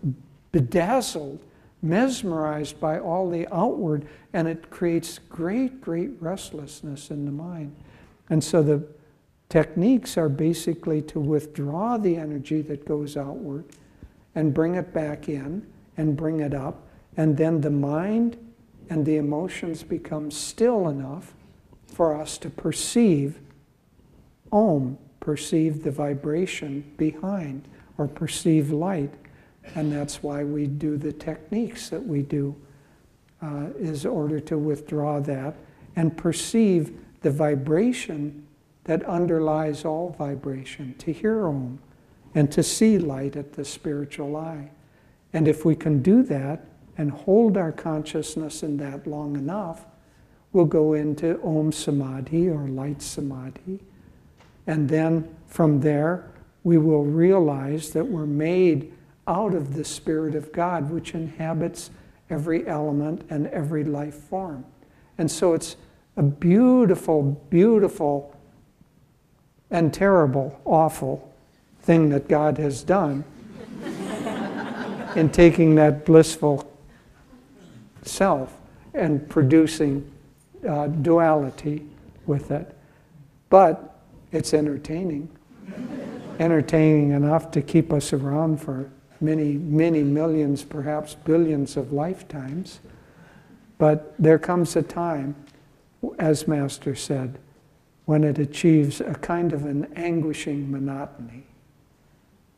bedazzled, 0.52 1.42
mesmerized 1.82 2.80
by 2.80 2.98
all 2.98 3.28
the 3.28 3.46
outward, 3.54 4.06
and 4.32 4.48
it 4.48 4.70
creates 4.70 5.18
great, 5.18 5.80
great 5.80 6.10
restlessness 6.20 7.10
in 7.10 7.26
the 7.26 7.32
mind. 7.32 7.74
And 8.30 8.42
so 8.42 8.62
the 8.62 8.86
techniques 9.48 10.16
are 10.16 10.28
basically 10.28 11.02
to 11.02 11.20
withdraw 11.20 11.96
the 11.96 12.16
energy 12.16 12.62
that 12.62 12.86
goes 12.86 13.16
outward 13.16 13.64
and 14.34 14.52
bring 14.52 14.74
it 14.74 14.92
back 14.92 15.28
in 15.28 15.66
and 15.96 16.16
bring 16.16 16.40
it 16.40 16.54
up. 16.54 16.88
And 17.16 17.36
then 17.36 17.60
the 17.60 17.70
mind 17.70 18.36
and 18.88 19.04
the 19.04 19.16
emotions 19.16 19.82
become 19.82 20.30
still 20.30 20.88
enough 20.88 21.34
for 21.86 22.14
us 22.14 22.38
to 22.38 22.50
perceive 22.50 23.40
Om, 24.52 24.96
perceive 25.18 25.82
the 25.82 25.90
vibration 25.90 26.84
behind, 26.96 27.66
or 27.98 28.06
perceive 28.06 28.70
light. 28.70 29.12
And 29.74 29.92
that's 29.92 30.22
why 30.22 30.44
we 30.44 30.66
do 30.66 30.96
the 30.96 31.12
techniques 31.12 31.88
that 31.90 32.04
we 32.04 32.22
do, 32.22 32.54
uh, 33.42 33.66
is 33.78 34.06
order 34.06 34.38
to 34.40 34.56
withdraw 34.56 35.20
that 35.20 35.56
and 35.96 36.16
perceive 36.16 36.96
the 37.22 37.30
vibration 37.30 38.46
that 38.84 39.02
underlies 39.04 39.84
all 39.84 40.14
vibration, 40.16 40.94
to 40.98 41.12
hear 41.12 41.48
Om 41.48 41.80
and 42.34 42.52
to 42.52 42.62
see 42.62 42.98
light 42.98 43.34
at 43.34 43.54
the 43.54 43.64
spiritual 43.64 44.36
eye. 44.36 44.70
And 45.32 45.48
if 45.48 45.64
we 45.64 45.74
can 45.74 46.02
do 46.02 46.22
that 46.24 46.66
and 46.98 47.10
hold 47.10 47.56
our 47.56 47.72
consciousness 47.72 48.62
in 48.62 48.76
that 48.78 49.06
long 49.06 49.36
enough, 49.36 49.84
we'll 50.52 50.64
go 50.64 50.94
into 50.94 51.40
Om 51.42 51.72
Samadhi 51.72 52.48
or 52.48 52.66
light 52.68 53.02
Samadhi. 53.02 53.80
And 54.66 54.88
then 54.88 55.28
from 55.46 55.80
there, 55.80 56.30
we 56.64 56.78
will 56.78 57.04
realize 57.04 57.90
that 57.90 58.04
we're 58.04 58.26
made 58.26 58.92
out 59.28 59.54
of 59.54 59.74
the 59.74 59.84
Spirit 59.84 60.34
of 60.34 60.52
God, 60.52 60.90
which 60.90 61.14
inhabits 61.14 61.90
every 62.30 62.66
element 62.66 63.26
and 63.30 63.46
every 63.48 63.84
life 63.84 64.14
form. 64.14 64.64
And 65.18 65.30
so 65.30 65.54
it's 65.54 65.76
a 66.16 66.22
beautiful, 66.22 67.22
beautiful 67.50 68.34
and 69.70 69.92
terrible, 69.92 70.60
awful 70.64 71.32
thing 71.82 72.08
that 72.10 72.28
God 72.28 72.58
has 72.58 72.82
done 72.82 73.24
in 75.16 75.30
taking 75.30 75.74
that 75.76 76.04
blissful 76.04 76.70
self 78.06 78.56
and 78.94 79.28
producing 79.28 80.10
uh, 80.68 80.86
duality 80.88 81.86
with 82.26 82.50
it. 82.50 82.76
But 83.48 83.98
it's 84.32 84.54
entertaining. 84.54 85.28
entertaining 86.38 87.12
enough 87.12 87.50
to 87.52 87.62
keep 87.62 87.92
us 87.92 88.12
around 88.12 88.60
for 88.60 88.90
many, 89.20 89.54
many 89.54 90.02
millions, 90.02 90.62
perhaps 90.62 91.14
billions 91.14 91.76
of 91.76 91.92
lifetimes. 91.92 92.80
But 93.78 94.14
there 94.18 94.38
comes 94.38 94.76
a 94.76 94.82
time, 94.82 95.34
as 96.18 96.48
Master 96.48 96.94
said, 96.94 97.38
when 98.04 98.24
it 98.24 98.38
achieves 98.38 99.00
a 99.00 99.14
kind 99.14 99.52
of 99.52 99.64
an 99.64 99.92
anguishing 99.96 100.70
monotony. 100.70 101.44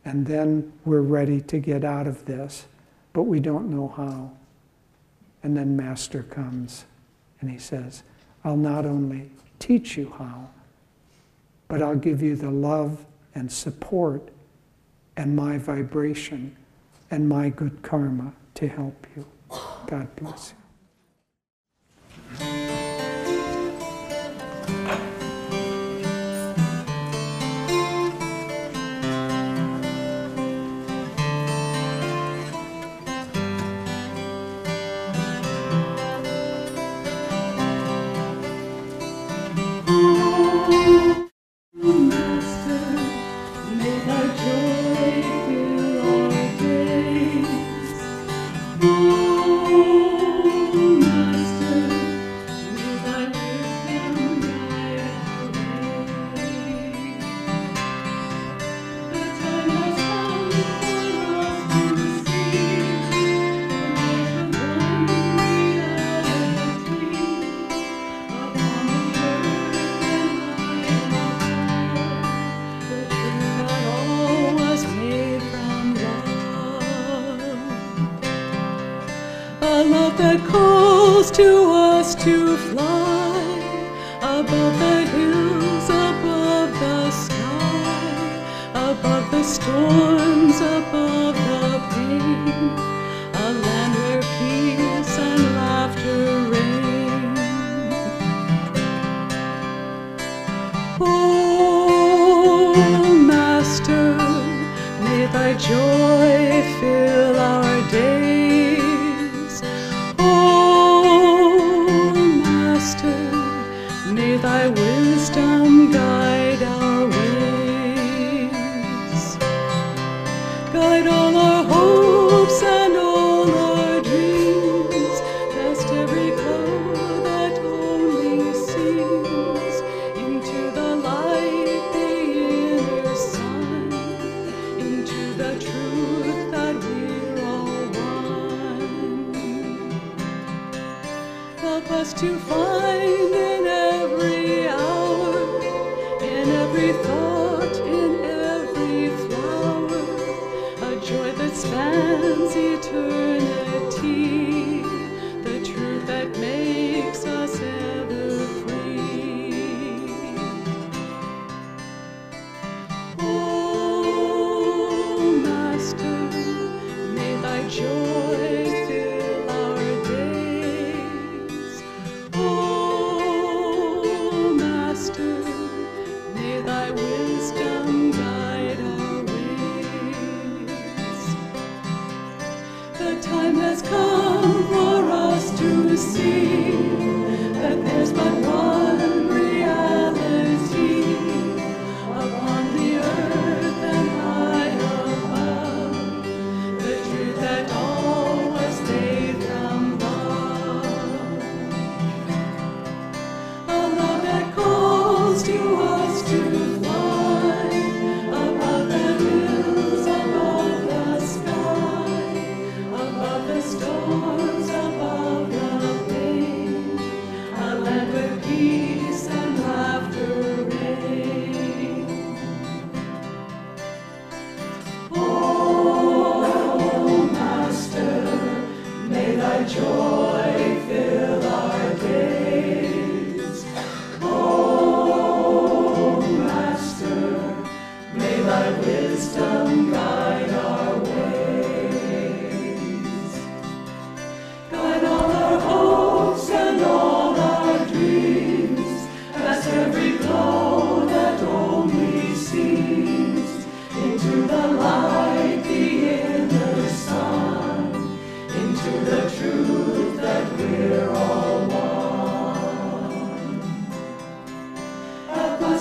And 0.05 0.27
then 0.27 0.73
we're 0.85 1.01
ready 1.01 1.41
to 1.43 1.59
get 1.59 1.85
out 1.85 2.07
of 2.07 2.25
this, 2.25 2.67
but 3.13 3.23
we 3.25 3.41
don't 3.41 3.71
know 3.71 3.89
how. 3.89 4.31
And 5.43 5.57
then 5.57 5.77
Master 5.77 6.23
comes 6.23 6.85
and 7.41 7.51
he 7.51 7.59
says, 7.59 8.03
I'll 8.45 8.57
not 8.57 8.85
only 8.85 9.31
teach 9.59 9.97
you 9.97 10.15
how, 10.19 10.49
but 11.69 11.83
I'll 11.83 11.97
give 11.97 12.23
you 12.23 12.37
the 12.37 12.51
love 12.51 13.05
and 13.35 13.51
support 13.51 14.31
and 15.17 15.37
my 15.37 15.59
vibration 15.59 16.57
and 17.11 17.29
my 17.29 17.49
good 17.49 17.83
karma 17.83 18.33
to 18.55 18.69
help 18.69 19.07
you. 19.17 19.25
God 19.87 20.15
bless 20.17 20.53
you. 20.53 20.58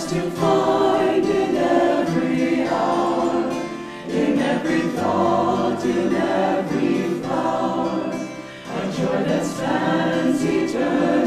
To 0.05 0.29
find 0.31 1.25
in 1.25 1.55
every 1.55 2.67
hour, 2.67 3.49
in 4.07 4.37
every 4.37 4.81
thought, 4.91 5.83
in 5.83 6.15
every 6.15 7.19
flower, 7.21 8.11
a 8.11 8.91
joy 8.91 9.23
that 9.23 9.43
spans 9.43 10.43
eternity, 10.43 11.26